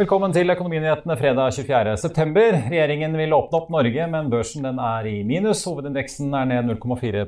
Velkommen 0.00 0.32
til 0.32 0.48
Økonominyhetene 0.48 1.12
fredag 1.20 1.50
24.9. 1.52 2.44
Regjeringen 2.70 3.18
vil 3.20 3.34
åpne 3.36 3.58
opp 3.58 3.66
Norge, 3.74 4.04
men 4.08 4.30
børsen 4.32 4.64
er 4.70 5.08
i 5.10 5.18
minus. 5.28 5.66
Hovedindeksen 5.68 6.30
er 6.38 6.46
ned 6.48 6.70
0,4 6.70 7.26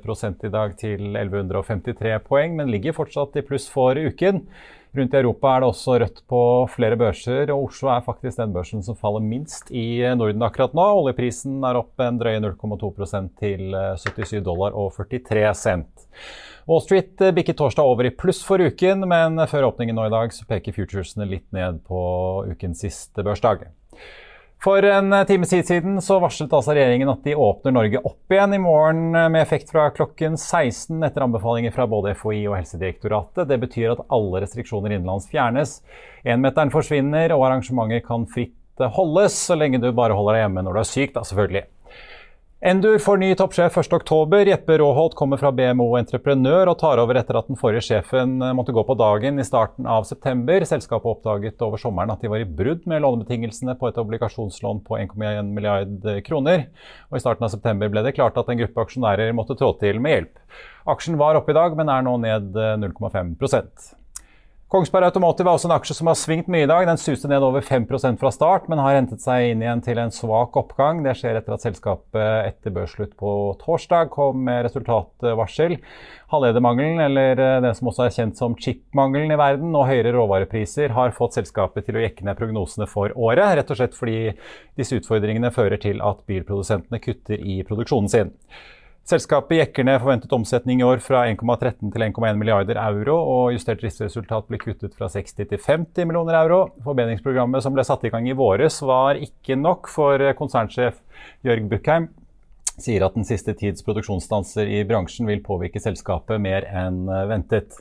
i 0.48 0.50
dag 0.54 0.72
til 0.80 1.02
1153 1.10 2.14
poeng, 2.24 2.54
men 2.56 2.72
ligger 2.72 2.96
fortsatt 2.96 3.36
i 3.36 3.42
pluss 3.44 3.66
for 3.68 4.00
uken. 4.00 4.40
Rundt 4.96 5.12
i 5.12 5.20
Europa 5.20 5.50
er 5.52 5.60
det 5.60 5.68
også 5.68 5.98
rødt 6.00 6.22
på 6.32 6.40
flere 6.72 6.96
børser, 7.02 7.52
og 7.52 7.66
Oslo 7.66 7.90
er 7.92 8.06
faktisk 8.06 8.40
den 8.40 8.56
børsen 8.56 8.80
som 8.86 8.96
faller 8.96 9.20
minst 9.20 9.68
i 9.68 10.00
Norden 10.16 10.48
akkurat 10.48 10.72
nå. 10.72 10.86
Oljeprisen 11.02 11.60
er 11.68 11.82
opp 11.82 12.00
en 12.00 12.22
drøye 12.24 12.40
0,2% 12.40 13.34
til 13.42 13.76
77 14.06 14.40
dollar 14.48 14.72
og 14.72 14.96
43 14.96 15.44
cent. 15.60 16.08
Wall 16.66 16.82
Street 16.84 17.20
eh, 17.20 17.32
bikket 17.34 17.58
torsdag 17.58 17.82
over 17.82 18.06
i 18.06 18.14
pluss 18.14 18.42
for 18.46 18.62
uken, 18.62 19.06
men 19.10 19.40
før 19.50 19.72
åpningen 19.72 19.96
nå 19.98 20.06
i 20.06 20.12
dag 20.14 20.34
så 20.34 20.46
peker 20.46 20.76
futuresene 20.76 21.26
litt 21.26 21.48
ned 21.54 21.82
på 21.88 22.02
ukens 22.52 22.84
siste 22.84 23.24
børsdag. 23.26 23.66
For 24.62 24.84
en 24.86 25.10
eh, 25.12 25.24
time 25.26 25.46
siden 25.48 25.98
så 26.04 26.20
varslet 26.22 26.52
altså 26.54 26.76
regjeringen 26.76 27.10
at 27.10 27.24
de 27.26 27.34
åpner 27.34 27.74
Norge 27.74 28.02
opp 28.06 28.30
igjen 28.30 28.54
i 28.54 28.62
morgen 28.62 29.10
eh, 29.10 29.26
med 29.34 29.42
effekt 29.42 29.74
fra 29.74 29.88
klokken 29.90 30.38
16 30.38 31.02
etter 31.02 31.26
anbefalinger 31.26 31.74
fra 31.74 31.88
både 31.90 32.14
FHI 32.14 32.44
og 32.46 32.54
Helsedirektoratet. 32.60 33.48
Det 33.50 33.58
betyr 33.64 33.96
at 33.96 34.06
alle 34.14 34.44
restriksjoner 34.44 34.94
innenlands 34.94 35.26
fjernes. 35.32 35.80
Énmeteren 36.22 36.70
forsvinner, 36.70 37.34
og 37.34 37.48
arrangementer 37.48 38.04
kan 38.06 38.28
fritt 38.30 38.54
holdes 38.94 39.34
så 39.34 39.58
lenge 39.58 39.82
du 39.82 39.90
bare 39.94 40.14
holder 40.14 40.38
deg 40.38 40.46
hjemme 40.46 40.62
når 40.62 40.78
du 40.78 40.82
er 40.84 40.92
syk, 40.94 41.10
da 41.18 41.26
selvfølgelig. 41.26 41.66
Endur 42.64 42.98
får 42.98 43.16
ny 43.18 43.34
toppsjef 43.34 43.74
1.10. 43.76 44.46
Jeppe 44.46 44.76
Råholt 44.78 45.16
kommer 45.18 45.40
fra 45.40 45.50
BMO 45.50 45.96
Entreprenør 45.98 46.68
og 46.70 46.76
tar 46.78 47.00
over 47.02 47.18
etter 47.18 47.34
at 47.34 47.48
den 47.50 47.58
forrige 47.58 47.82
sjefen 47.88 48.36
eh, 48.38 48.52
måtte 48.54 48.70
gå 48.70 48.84
på 48.86 48.94
dagen 48.94 49.42
i 49.42 49.46
starten 49.46 49.88
av 49.90 50.04
september. 50.06 50.62
Selskapet 50.70 51.10
oppdaget 51.10 51.64
over 51.66 51.82
sommeren 51.82 52.12
at 52.14 52.22
de 52.22 52.30
var 52.30 52.44
i 52.44 52.46
brudd 52.46 52.84
med 52.86 53.02
lånebetingelsene 53.02 53.74
på 53.80 53.90
et 53.90 53.98
obligasjonslån 53.98 54.84
på 54.86 55.00
1,1 55.00 55.50
milliard 55.56 56.06
kroner. 56.28 56.68
Og 57.10 57.18
I 57.18 57.24
starten 57.24 57.48
av 57.48 57.50
september 57.50 57.90
ble 57.90 58.04
det 58.06 58.14
klart 58.14 58.38
at 58.38 58.54
en 58.54 58.62
gruppe 58.62 58.84
aksjonærer 58.86 59.34
måtte 59.34 59.58
trå 59.58 59.72
til 59.82 59.98
med 59.98 60.14
hjelp. 60.14 60.62
Aksjen 60.94 61.18
var 61.18 61.40
oppe 61.40 61.50
i 61.50 61.58
dag, 61.58 61.74
men 61.74 61.90
er 61.90 62.06
nå 62.06 62.14
ned 62.22 62.62
0,5 62.84 63.18
eh, 63.34 63.98
Kongsberg 64.72 65.04
Automotive 65.04 65.50
er 65.50 65.58
også 65.58 65.68
en 65.68 65.74
aksje 65.74 65.94
som 65.98 66.08
har 66.08 66.16
svingt 66.16 66.46
mye 66.48 66.64
i 66.64 66.68
dag. 66.70 66.86
Den 66.88 66.96
suste 66.96 67.28
ned 67.28 67.44
over 67.44 67.60
5% 67.60 68.16
fra 68.16 68.30
start, 68.32 68.70
men 68.72 68.80
har 68.80 68.94
hentet 68.96 69.20
seg 69.20 69.50
inn 69.50 69.60
igjen 69.60 69.82
til 69.84 70.00
en 70.00 70.14
svak 70.16 70.56
oppgang. 70.56 71.02
Det 71.04 71.12
skjer 71.18 71.36
etter 71.36 71.52
at 71.52 71.66
selskapet 71.66 72.46
etter 72.46 72.72
børsslutt 72.72 73.12
på 73.20 73.34
torsdag 73.60 74.08
kom 74.14 74.40
med 74.46 74.62
resultatvarsel. 74.64 75.76
Halvledermangelen, 76.32 77.04
eller 77.04 77.36
den 77.36 77.68
det 77.68 77.74
som 77.76 77.92
også 77.92 78.06
er 78.06 78.16
kjent 78.16 78.40
som 78.40 78.56
chipmangelen 78.56 79.36
i 79.36 79.40
verden, 79.42 79.76
og 79.76 79.90
høyere 79.92 80.16
råvarepriser 80.16 80.96
har 80.96 81.12
fått 81.20 81.36
selskapet 81.36 81.90
til 81.90 82.00
å 82.00 82.06
jekke 82.06 82.24
ned 82.24 82.40
prognosene 82.40 82.88
for 82.88 83.12
året. 83.12 83.58
Rett 83.60 83.76
og 83.76 83.82
slett 83.82 83.98
fordi 83.98 84.22
disse 84.80 84.96
utfordringene 84.96 85.52
fører 85.52 85.84
til 85.84 86.00
at 86.00 86.24
bilprodusentene 86.24 87.04
kutter 87.04 87.44
i 87.44 87.60
produksjonen 87.68 88.08
sin. 88.08 88.38
Selskapet 89.02 89.58
jekker 89.58 89.82
ned 89.84 89.98
forventet 89.98 90.32
omsetning 90.32 90.78
i 90.80 90.86
år 90.86 91.00
fra 91.02 91.24
1,13 91.26 91.90
til 91.90 92.04
1,1 92.06 92.36
milliarder 92.38 92.78
euro, 92.78 93.16
og 93.18 93.56
justert 93.56 93.80
driftsresultat 93.82 94.46
blir 94.46 94.62
kuttet 94.62 94.94
fra 94.94 95.08
60 95.10 95.34
til 95.40 95.58
50 95.58 96.06
millioner 96.06 96.38
euro. 96.38 96.60
Forbedringsprogrammet 96.86 97.64
som 97.64 97.74
ble 97.74 97.82
satt 97.86 98.06
i 98.06 98.12
gang 98.14 98.28
i 98.30 98.36
våres 98.38 98.78
var 98.86 99.18
ikke 99.18 99.58
nok, 99.58 99.90
for 99.90 100.22
konsernsjef 100.38 101.02
Jørg 101.42 101.66
Buckheim 101.72 102.12
sier 102.78 103.02
at 103.04 103.18
den 103.18 103.26
siste 103.26 103.52
tids 103.58 103.82
produksjonsstanser 103.84 104.70
i 104.70 104.84
bransjen 104.88 105.26
vil 105.28 105.42
påvirke 105.44 105.82
selskapet 105.82 106.40
mer 106.40 106.64
enn 106.70 107.04
ventet. 107.30 107.74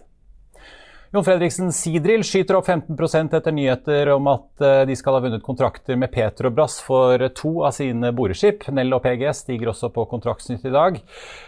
Jon 1.12 1.26
Fredriksen 1.28 1.74
Sidril 1.76 2.22
skyter 2.24 2.56
opp 2.56 2.70
15% 2.72 3.34
etter 3.36 3.52
nyheter 3.52 4.14
om 4.14 4.30
at 4.32 4.64
eh, 4.64 4.84
de 4.88 4.96
skal 4.96 5.18
ha 5.18 5.20
vunnet 5.26 5.44
kontrakter 5.44 5.98
med 6.00 6.08
Petrobras 6.14 6.78
for 6.86 7.20
to 7.36 7.52
av 7.68 7.74
sine 7.76 8.14
boreskip. 8.16 8.64
Nell 8.72 8.96
og 8.96 9.04
PG 9.04 9.26
stiger 9.36 9.74
også 9.74 9.90
på 9.92 10.06
kontraktsnytt 10.08 10.64
i 10.70 10.72
dag. 10.72 11.02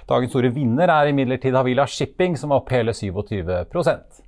Dagens 0.09 0.35
store 0.35 0.51
vinner 0.51 0.91
er 0.91 1.13
imidlertid 1.13 1.55
Havila 1.55 1.87
Shipping, 1.87 2.35
som 2.35 2.51
var 2.51 2.59
opp 2.59 2.75
hele 2.75 2.91
27% 2.91 4.23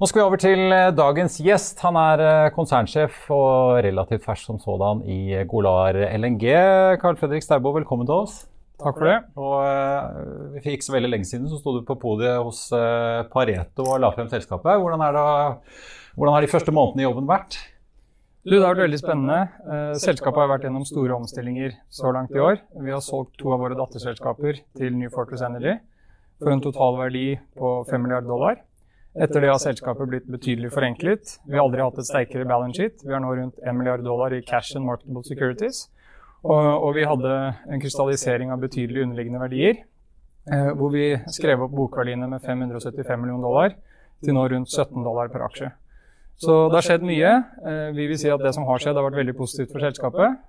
nå 0.00 0.06
skal 0.08 0.22
vi 0.22 0.24
over 0.24 0.40
til 0.40 0.72
eh, 0.72 0.86
dagens 0.96 1.34
gjest. 1.44 1.80
Han 1.84 1.96
er 2.00 2.22
eh, 2.24 2.52
konsernsjef 2.56 3.26
og 3.36 3.82
relativt 3.84 4.24
fersk 4.24 4.48
som 4.48 4.60
sådan 4.60 5.02
i 5.04 5.42
Golar 5.48 5.96
LNG. 6.16 6.46
Carl 7.02 7.20
Fredrik 7.20 7.44
Staubo, 7.44 7.74
velkommen 7.76 8.08
til 8.08 8.22
oss. 8.22 8.38
Takk 8.80 8.96
for 8.96 9.08
det. 9.08 9.18
Og 9.36 9.56
uh, 9.60 10.54
For 10.56 10.72
ikke 10.72 10.86
så 10.86 10.94
veldig 10.94 11.10
lenge 11.12 11.28
siden 11.28 11.50
så 11.50 11.58
sto 11.60 11.74
du 11.76 11.82
på 11.86 11.98
podiet 12.00 12.40
hos 12.40 12.66
uh, 12.72 13.26
Pareto 13.32 13.84
og 13.86 14.00
la 14.02 14.12
frem 14.14 14.30
selskapet. 14.32 14.80
Hvordan, 14.80 15.04
det, 15.04 15.74
hvordan, 16.16 16.34
har 16.36 16.46
de 16.46 16.52
første 16.52 16.74
månedene 16.74 17.04
i 17.04 17.08
jobben 17.08 17.28
vært? 17.28 17.58
Du, 18.40 18.54
det 18.54 18.62
har 18.64 18.72
vært 18.72 18.86
veldig 18.86 19.02
spennende. 19.02 19.40
Uh, 19.68 19.92
selskapet 20.00 20.42
har 20.42 20.50
vært 20.54 20.64
gjennom 20.66 20.88
store 20.88 21.18
omstillinger 21.18 21.76
så 21.92 22.14
langt 22.16 22.32
i 22.32 22.40
år. 22.40 22.62
Vi 22.80 22.94
har 22.94 23.04
solgt 23.04 23.36
to 23.42 23.52
av 23.52 23.60
våre 23.62 23.76
datterselskaper 23.78 24.64
til 24.80 24.96
New 24.96 25.12
Fortress 25.12 25.44
Energy 25.44 25.76
for 26.40 26.54
en 26.54 26.64
totalverdi 26.64 27.34
på 27.60 27.76
5 27.90 28.00
milliarder 28.00 28.32
dollar. 28.32 28.60
Etter 29.18 29.42
det 29.42 29.50
har 29.50 29.58
selskapet 29.58 30.08
blitt 30.08 30.28
betydelig 30.30 30.70
forenklet. 30.72 31.36
Vi 31.44 31.58
har 31.58 31.64
aldri 31.66 31.82
hatt 31.82 31.98
et 31.98 32.06
sterkere 32.06 32.46
balance 32.48 32.78
sheet. 32.78 33.02
Vi 33.02 33.12
har 33.12 33.20
nå 33.20 33.32
rundt 33.34 33.58
1 33.58 33.76
milliard 33.76 34.04
dollar 34.06 34.32
i 34.32 34.40
cash 34.46 34.76
and 34.78 34.86
marketable 34.86 35.24
securities. 35.26 35.88
Og, 36.40 36.56
og, 36.56 36.94
vi 36.96 37.04
hadde 37.04 37.36
en 37.68 37.82
krystallisering 37.82 38.52
av 38.52 38.62
betydelige 38.62 39.04
underliggende 39.04 39.42
verdier. 39.42 39.82
Eh, 40.50 40.70
hvor 40.78 40.92
vi 40.94 41.12
skrev 41.28 41.66
opp 41.66 41.74
bokverdiene 41.76 42.28
med 42.30 42.40
575 42.40 43.20
millioner 43.20 43.44
dollar 43.44 43.74
til 44.24 44.36
nå 44.36 44.46
rundt 44.48 44.72
17 44.72 45.04
dollar 45.04 45.28
per 45.32 45.44
aksje. 45.44 45.68
Så 46.40 46.54
det 46.70 46.78
har 46.78 46.86
skjedd 46.86 47.04
mye. 47.04 47.32
Eh, 47.68 47.90
vi 47.96 48.06
vil 48.08 48.18
si 48.20 48.30
at 48.32 48.40
det 48.40 48.54
som 48.56 48.64
har 48.68 48.80
skjedd, 48.80 48.96
har 48.96 49.04
vært 49.10 49.20
veldig 49.20 49.36
positivt 49.36 49.74
for 49.74 49.84
selskapet. 49.84 50.40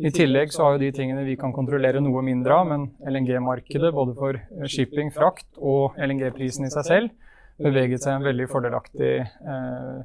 I 0.00 0.12
tillegg 0.16 0.52
så 0.52 0.64
har 0.64 0.76
jo 0.76 0.84
de 0.84 0.92
tingene 0.96 1.24
vi 1.26 1.38
kan 1.40 1.52
kontrollere 1.52 2.00
noe 2.04 2.22
mindre 2.24 2.56
av, 2.56 2.68
men 2.68 2.86
LNG-markedet, 3.04 3.90
både 3.96 4.14
for 4.16 4.38
shipping, 4.68 5.10
frakt 5.12 5.48
og 5.56 5.96
LNG-prisen 6.00 6.68
i 6.68 6.72
seg 6.72 6.86
selv, 6.86 7.32
beveget 7.60 8.04
seg 8.04 8.14
i 8.14 8.20
en 8.20 8.28
veldig 8.28 8.46
fordelaktig 8.48 9.12
eh, 9.20 9.98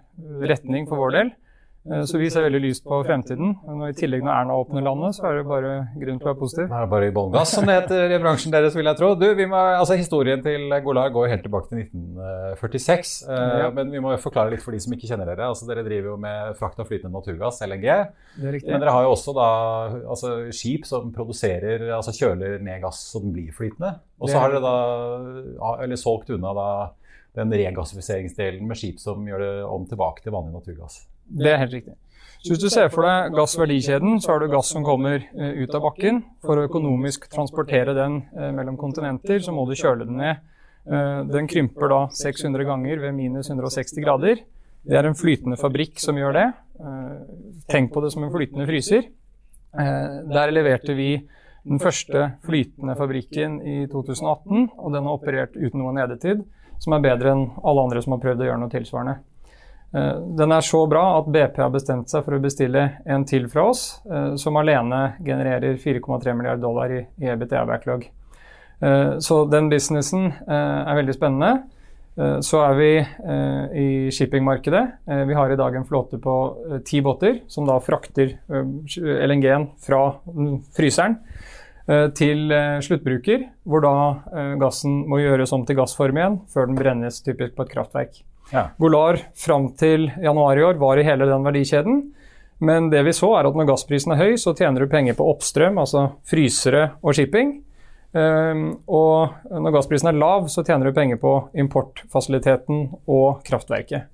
retning 0.47 0.87
for 0.89 1.03
vår 1.03 1.15
del. 1.15 1.31
Eh, 1.85 2.03
så 2.09 2.17
vi 2.17 2.29
ser 2.33 2.45
veldig 2.47 2.61
lyst 2.63 2.83
på 2.85 2.97
fremtiden. 3.05 3.51
Når 3.65 3.91
I 3.91 3.97
tillegg 3.97 4.23
når 4.25 4.33
Erna 4.33 4.57
åpner 4.57 4.85
landet, 4.85 5.17
så 5.17 5.27
er 5.29 5.37
det 5.37 5.45
bare 5.49 5.73
grunn 6.01 6.17
til 6.17 6.25
å 6.25 6.31
være 6.31 6.39
positiv. 6.39 6.65
Det 6.71 6.79
er 6.79 6.89
bare 6.89 7.09
i 7.09 7.13
bånngass, 7.13 7.53
som 7.53 7.69
det 7.69 7.75
heter 7.77 8.15
i 8.15 8.19
bransjen 8.23 8.55
deres, 8.55 8.77
vil 8.77 8.89
jeg 8.89 8.99
tro. 8.99 9.11
Du, 9.19 9.27
må, 9.51 9.61
altså 9.75 9.97
Historien 9.99 10.41
til 10.45 10.73
Golar 10.85 11.13
går 11.13 11.29
helt 11.29 11.45
tilbake 11.45 11.69
til 11.69 11.83
1946. 11.83 13.13
Eh, 13.29 13.45
ja. 13.61 13.69
Men 13.75 13.93
vi 13.93 14.01
må 14.01 14.15
forklare 14.21 14.55
litt 14.55 14.65
for 14.65 14.73
de 14.73 14.81
som 14.81 14.97
ikke 14.97 15.11
kjenner 15.11 15.29
dere. 15.29 15.51
Altså 15.51 15.69
Dere 15.69 15.85
driver 15.85 16.13
jo 16.15 16.17
med 16.25 16.57
frakt 16.59 16.81
av 16.81 16.89
flytende 16.89 17.13
naturgass, 17.13 17.61
LNG. 17.65 17.87
Men 18.41 18.81
dere 18.81 18.97
har 18.97 19.05
jo 19.05 19.13
også 19.13 19.37
da 19.37 19.49
altså, 20.01 20.35
skip 20.55 20.89
som 20.89 21.13
produserer, 21.15 21.89
altså 21.95 22.15
kjøler 22.15 22.61
ned 22.65 22.81
gass 22.81 23.05
så 23.11 23.21
den 23.21 23.35
blir 23.35 23.53
flytende. 23.55 23.99
Og 24.17 24.31
så 24.31 24.41
har 24.41 24.53
dere 24.53 24.65
da 24.65 25.75
eller 25.85 25.99
solgt 25.99 26.31
unna 26.33 26.53
da 26.55 26.69
den 27.35 27.51
regassifiseringsdelen 27.51 28.63
med 28.65 28.79
skip 28.79 29.01
som 29.03 29.25
gjør 29.27 29.43
det 29.43 29.51
om 29.67 29.85
tilbake 29.89 30.23
til 30.23 30.33
vanlig 30.33 30.55
naturgass. 30.55 31.03
Det 31.25 31.51
er 31.51 31.61
helt 31.63 31.73
riktig. 31.73 31.95
Så 32.45 32.53
Hvis 32.53 32.61
du 32.61 32.69
ser 32.69 32.91
for 32.93 33.01
deg 33.07 33.33
gassverdikjeden, 33.33 34.19
så 34.21 34.35
har 34.35 34.43
du 34.43 34.51
gass 34.51 34.69
som 34.69 34.83
kommer 34.85 35.17
eh, 35.17 35.63
ut 35.63 35.73
av 35.73 35.81
bakken. 35.87 36.19
For 36.45 36.59
å 36.59 36.67
økonomisk 36.67 37.25
transportere 37.31 37.95
den 37.97 38.19
eh, 38.37 38.51
mellom 38.53 38.77
kontinenter, 38.77 39.39
så 39.41 39.53
må 39.55 39.63
du 39.65 39.73
kjøle 39.73 40.05
den 40.05 40.19
ned. 40.21 40.43
Eh, 40.85 41.23
den 41.31 41.49
krymper 41.49 41.89
da 41.89 41.99
600 42.13 42.67
ganger 42.69 43.01
ved 43.01 43.17
minus 43.17 43.49
160 43.49 44.05
grader. 44.05 44.45
Det 44.85 44.99
er 44.99 45.09
en 45.09 45.17
flytende 45.17 45.57
fabrikk 45.57 45.97
som 45.97 46.19
gjør 46.21 46.37
det. 46.37 46.45
Tenk 47.71 47.89
på 47.95 48.03
det 48.03 48.11
som 48.13 48.27
en 48.27 48.29
flytende 48.29 48.67
fryser. 48.69 49.07
Der 49.73 50.51
leverte 50.53 50.93
vi 50.93 51.15
den 51.65 51.81
første 51.81 52.27
flytende 52.45 52.93
fabrikken 52.99 53.57
i 53.65 53.77
2018, 53.89 54.67
og 54.77 54.93
den 54.93 55.07
har 55.07 55.17
operert 55.17 55.57
uten 55.57 55.81
noe 55.81 55.95
nedetid, 55.97 56.45
som 56.77 56.93
er 56.93 57.01
bedre 57.07 57.33
enn 57.33 57.47
alle 57.65 57.87
andre 57.87 58.03
som 58.05 58.13
har 58.13 58.21
prøvd 58.21 58.43
å 58.43 58.51
gjøre 58.51 58.61
noe 58.61 58.75
tilsvarende. 58.75 59.23
Eh, 59.93 60.15
den 60.39 60.55
er 60.55 60.65
så 60.65 60.85
bra 60.89 61.03
at 61.19 61.29
BP 61.31 61.61
har 61.61 61.71
bestemt 61.73 62.09
seg 62.09 62.25
for 62.25 62.37
å 62.37 62.41
bestille 62.43 62.87
en 63.05 63.25
til 63.27 63.49
fra 63.51 63.69
oss, 63.69 63.85
eh, 64.09 64.33
som 64.41 64.57
alene 64.57 65.15
genererer 65.23 65.77
4,3 65.81 66.33
milliarder 66.33 66.63
dollar 66.63 66.91
i 66.95 67.05
EBTA-backlog. 67.19 68.07
Så 69.23 69.35
den 69.47 69.69
businessen 69.71 70.25
er 70.51 70.97
veldig 70.97 71.13
spennende. 71.15 71.63
Eh, 72.15 72.37
så 72.39 72.61
er 72.63 72.77
vi 72.79 72.91
eh, 72.99 73.75
i 73.75 73.87
shippingmarkedet. 74.13 74.83
Eh, 75.07 75.23
vi 75.27 75.35
har 75.35 75.51
i 75.51 75.57
dag 75.59 75.75
en 75.75 75.87
flåte 75.87 76.19
på 76.21 76.35
ti 76.87 77.01
båter 77.03 77.41
som 77.51 77.67
da 77.67 77.75
frakter 77.83 78.37
LNG-en 78.47 79.69
fra 79.83 80.05
fryseren 80.75 81.19
til 82.17 82.49
sluttbruker, 82.81 83.43
hvor 83.61 83.83
da 83.83 83.91
gassen 84.57 85.03
må 85.05 85.19
gjøres 85.19 85.51
om 85.53 85.67
til 85.69 85.77
gassform 85.77 86.17
igjen 86.17 86.37
før 86.49 86.65
den 86.65 86.79
brennes 86.79 87.19
typisk 87.21 87.53
på 87.53 87.61
et 87.61 87.75
kraftverk. 87.75 88.15
Ja. 88.51 88.67
Golar 88.77 89.19
fram 89.35 89.71
til 89.79 90.09
januar 90.21 90.57
i 90.57 90.63
år 90.63 90.79
var 90.81 90.99
i 90.99 91.05
hele 91.07 91.27
den 91.29 91.45
verdikjeden. 91.45 92.03
Men 92.57 92.89
det 92.89 93.01
vi 93.03 93.13
så 93.13 93.33
er 93.39 93.49
at 93.49 93.57
når 93.57 93.67
gassprisen 93.67 94.13
er 94.15 94.21
høy, 94.21 94.35
så 94.39 94.53
tjener 94.55 94.85
du 94.85 94.91
penger 94.91 95.17
på 95.17 95.27
oppstrøm, 95.27 95.79
altså 95.81 96.07
frysere 96.29 96.93
og 97.03 97.17
shipping. 97.17 97.57
Um, 98.15 98.67
og 98.87 99.49
når 99.51 99.73
gassprisen 99.75 100.07
er 100.07 100.15
lav, 100.15 100.47
så 100.51 100.63
tjener 100.63 100.87
du 100.87 100.95
penger 100.95 101.19
på 101.19 101.33
importfasiliteten 101.59 102.85
og 103.11 103.41
kraftverket. 103.47 104.07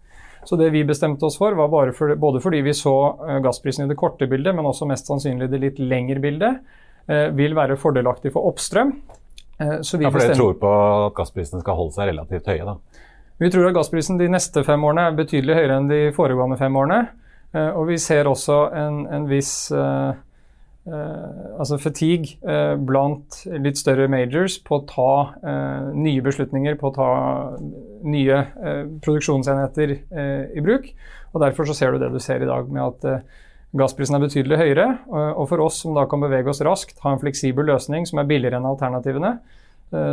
Så 0.43 0.57
det 0.57 0.71
vi 0.73 0.81
bestemte 0.87 1.27
oss 1.27 1.37
for, 1.37 1.53
var 1.53 1.91
for, 1.93 2.15
både 2.17 2.41
fordi 2.41 2.63
vi 2.65 2.73
så 2.73 2.95
eh, 3.27 3.37
gassprisen 3.45 3.85
i 3.85 3.91
det 3.91 3.97
korte 3.99 4.25
bildet, 4.25 4.55
men 4.57 4.65
også 4.65 4.87
mest 4.89 5.05
sannsynlig 5.05 5.51
det 5.51 5.59
litt 5.61 5.77
lengre 5.77 6.17
bildet, 6.23 6.63
uh, 7.11 7.27
vil 7.37 7.53
være 7.53 7.77
fordelaktig 7.77 8.33
for 8.33 8.49
oppstrøm. 8.49 8.95
Uh, 9.61 9.77
så 9.85 10.01
vi 10.01 10.07
ja, 10.07 10.09
For 10.09 10.23
dere 10.23 10.39
tror 10.39 10.57
på 10.57 10.71
at 10.73 11.13
gassprisene 11.19 11.61
skal 11.61 11.77
holde 11.77 11.93
seg 11.93 12.09
relativt 12.09 12.49
høye, 12.49 12.65
da? 12.65 13.05
Vi 13.41 13.49
tror 13.49 13.67
at 13.67 13.75
gassprisen 13.75 14.19
de 14.21 14.29
neste 14.29 14.61
fem 14.63 14.83
årene 14.85 15.07
er 15.09 15.17
betydelig 15.17 15.57
høyere 15.57 15.79
enn 15.79 15.89
de 15.89 16.01
foregående 16.13 16.59
fem 16.59 16.75
årene. 16.77 16.99
Og 17.73 17.87
vi 17.89 17.97
ser 17.99 18.29
også 18.29 18.67
en, 18.77 18.99
en 19.11 19.25
viss 19.27 19.71
Uh, 20.81 21.59
altså 21.61 21.77
fatigue 21.77 22.39
uh, 22.41 22.73
blant 22.73 23.35
litt 23.61 23.77
større 23.77 24.07
majors 24.09 24.55
på 24.65 24.79
å 24.79 24.85
ta 24.89 25.11
uh, 25.43 25.91
nye 25.93 26.23
beslutninger, 26.25 26.73
på 26.79 26.89
å 26.89 26.95
ta 26.95 27.09
nye 28.01 28.39
produksjonsenheter 29.05 29.93
i 30.57 30.63
bruk. 30.65 30.89
og 31.31 31.43
Derfor 31.45 31.69
så 31.69 31.77
ser 31.77 31.93
du 31.93 32.01
det 32.01 32.09
du 32.09 32.17
ser 32.23 32.41
i 32.41 32.49
dag, 32.49 32.65
med 32.73 32.81
at 32.81 33.27
gassprisen 33.77 34.17
er 34.17 34.25
betydelig 34.25 34.57
høyere. 34.57 34.87
og 35.11 35.45
for 35.51 35.61
oss 35.61 35.83
som 35.83 35.93
da 35.93 36.07
kan 36.09 36.23
bevege 36.23 36.49
oss 36.49 36.63
raskt, 36.65 36.97
ha 37.05 37.13
en 37.13 37.21
fleksibel 37.21 37.69
løsning 37.69 38.09
som 38.09 38.19
er 38.19 38.31
billigere 38.31 38.57
enn 38.57 38.71
alternativene, 38.71 39.35
Eh, 39.37 39.60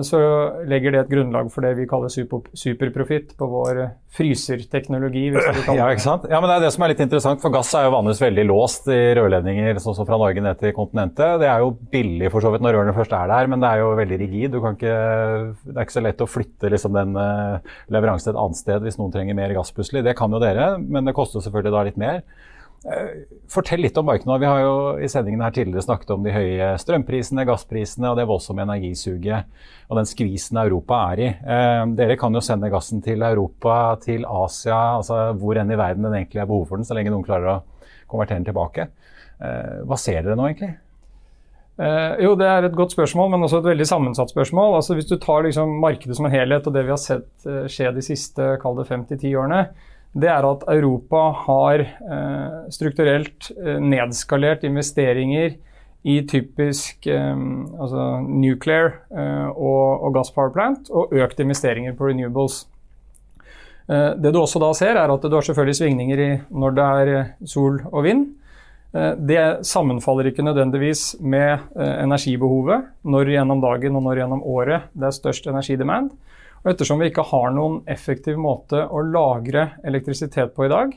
så 0.02 0.18
legger 0.66 0.90
det 0.90 1.00
et 1.04 1.10
grunnlag 1.12 1.52
for 1.54 1.62
det 1.62 1.76
vi 1.78 1.84
kaller 1.86 2.10
super, 2.10 2.40
superprofitt 2.58 3.36
på 3.38 3.46
vår 3.46 3.80
eh, 3.84 3.92
fryserteknologi. 4.16 5.28
Ja, 5.68 5.86
ikke 5.92 6.02
sant? 6.02 6.26
Ja, 6.26 6.40
men 6.42 6.50
det 6.50 6.56
er 6.56 6.64
det 6.66 6.72
som 6.74 6.82
er 6.82 6.90
litt 6.90 7.02
interessant, 7.04 7.38
for 7.42 7.54
gass 7.54 7.70
er 7.78 7.86
jo 7.86 7.92
vanligvis 7.94 8.22
veldig 8.24 8.46
låst 8.48 8.90
i 8.90 8.98
rørledninger 9.18 9.78
sånn 9.78 9.94
som 9.94 10.08
fra 10.08 10.18
Norge 10.18 10.42
ned 10.42 10.58
til 10.58 10.74
kontinentet. 10.74 11.38
Det 11.44 11.46
er 11.46 11.62
jo 11.62 11.70
billig 11.94 12.32
for 12.34 12.42
så 12.42 12.50
vidt 12.50 12.66
når 12.66 12.74
rørene 12.74 12.96
først 12.96 13.14
er 13.20 13.30
der, 13.30 13.52
men 13.52 13.62
det 13.62 13.70
er 13.70 13.84
jo 13.84 13.94
veldig 14.00 14.20
rigid. 14.24 14.58
Ikke, 14.58 14.98
det 15.62 15.76
er 15.76 15.86
ikke 15.86 15.98
så 16.00 16.04
lett 16.08 16.26
å 16.26 16.30
flytte 16.30 16.74
liksom, 16.74 16.98
den 16.98 17.14
uh, 17.14 17.78
leveransen 17.94 18.32
et 18.32 18.42
annet 18.42 18.58
sted 18.58 18.82
hvis 18.82 18.98
noen 18.98 19.14
trenger 19.14 19.38
mer 19.38 19.54
gass 19.54 19.70
plutselig. 19.76 20.02
Det 20.08 20.18
kan 20.18 20.34
jo 20.34 20.42
dere, 20.42 20.72
men 20.82 21.06
det 21.06 21.14
koster 21.14 21.44
selvfølgelig 21.44 21.76
da 21.76 21.86
litt 21.86 22.02
mer. 22.02 22.22
Eh, 22.86 23.26
fortell 23.50 23.80
litt 23.82 23.96
om 23.98 24.06
markedet. 24.06 24.40
Vi 24.40 24.46
har 24.46 24.60
jo 24.62 24.74
i 25.02 25.08
sendingen 25.10 25.42
her 25.42 25.54
tidligere 25.54 25.82
snakket 25.82 26.12
om 26.14 26.22
de 26.22 26.30
høye 26.30 26.68
strømprisene, 26.78 27.44
gassprisene 27.48 28.12
og 28.12 28.20
det 28.20 28.28
voldsomme 28.30 28.62
energisuget 28.62 29.48
og 29.88 29.98
den 29.98 30.06
skvisen 30.06 30.60
Europa 30.62 31.00
er 31.10 31.22
i. 31.24 31.28
Eh, 31.34 31.82
dere 31.98 32.18
kan 32.20 32.34
jo 32.34 32.44
sende 32.44 32.70
gassen 32.70 33.02
til 33.02 33.24
Europa, 33.26 33.96
til 34.04 34.26
Asia, 34.30 34.78
altså 35.00 35.32
hvor 35.40 35.58
enn 35.58 35.74
i 35.74 35.80
verden 35.80 36.06
den 36.06 36.20
egentlig 36.20 36.44
er 36.44 36.50
behov 36.50 36.68
for 36.70 36.78
den, 36.78 36.86
så 36.86 36.94
lenge 36.94 37.10
noen 37.14 37.26
klarer 37.26 37.56
å 37.56 37.88
konvertere 38.08 38.38
den 38.38 38.48
tilbake. 38.52 38.90
Eh, 39.42 39.82
hva 39.82 39.98
ser 39.98 40.22
dere 40.22 40.38
nå 40.38 40.46
egentlig? 40.46 40.76
Eh, 41.82 42.22
jo, 42.22 42.36
Det 42.38 42.46
er 42.46 42.64
et 42.64 42.78
godt 42.78 42.94
spørsmål, 42.94 43.34
men 43.34 43.42
også 43.42 43.58
et 43.58 43.70
veldig 43.74 43.90
sammensatt 43.90 44.30
spørsmål. 44.30 44.78
Altså 44.78 44.94
Hvis 44.94 45.10
du 45.10 45.16
tar 45.18 45.42
liksom 45.42 45.80
markedet 45.82 46.14
som 46.14 46.26
en 46.26 46.34
helhet 46.34 46.66
og 46.66 46.74
det 46.74 46.86
vi 46.86 46.94
har 46.94 47.02
sett 47.02 47.46
skje 47.70 47.94
de 47.94 48.02
siste 48.02 48.54
5-10 48.62 49.34
årene, 49.34 49.66
det 50.16 50.28
er 50.32 50.46
at 50.48 50.64
Europa 50.72 51.22
har 51.44 51.82
eh, 51.84 52.70
strukturelt 52.72 53.50
eh, 53.58 53.76
nedskalert 53.82 54.64
investeringer 54.64 55.56
i 56.08 56.16
typisk 56.30 57.06
eh, 57.10 57.36
altså 57.36 58.08
nuclear 58.24 59.02
og, 59.52 60.04
og 60.06 60.14
gass 60.16 60.32
power 60.32 60.52
plant, 60.54 60.90
og 60.90 61.12
økt 61.12 61.40
investeringer 61.44 61.96
på 61.98 62.08
renewables. 62.08 62.66
Det 63.88 64.30
du 64.34 64.36
også 64.36 64.60
da 64.60 64.68
ser, 64.76 64.98
er 65.00 65.08
at 65.08 65.22
du 65.24 65.32
har 65.32 65.44
selvfølgelig 65.46 65.78
svingninger 65.78 66.20
i 66.20 66.32
når 66.52 66.74
det 66.76 66.88
er 67.00 67.30
sol 67.48 67.78
og 67.88 68.02
vind. 68.04 68.26
Det 68.92 69.66
sammenfaller 69.68 70.30
ikke 70.30 70.40
nødvendigvis 70.46 71.18
med 71.20 71.66
energibehovet 71.76 72.86
når 73.04 73.34
gjennom 73.34 73.60
dagen 73.60 73.98
og 73.98 74.06
når 74.06 74.22
gjennom 74.22 74.40
året 74.48 74.86
det 74.96 75.10
er 75.10 75.16
størst 75.16 75.50
energidemand. 75.50 76.14
Og 76.64 76.72
ettersom 76.72 77.00
vi 77.00 77.10
ikke 77.12 77.26
har 77.30 77.52
noen 77.54 77.80
effektiv 77.90 78.38
måte 78.40 78.82
å 78.82 79.02
lagre 79.06 79.70
elektrisitet 79.86 80.54
på 80.56 80.66
i 80.66 80.72
dag, 80.72 80.94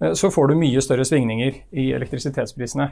eh, 0.00 0.14
så 0.18 0.30
får 0.32 0.50
du 0.50 0.58
mye 0.60 0.82
større 0.84 1.06
svingninger 1.08 1.62
i 1.72 1.90
elektrisitetsprisene. 1.96 2.90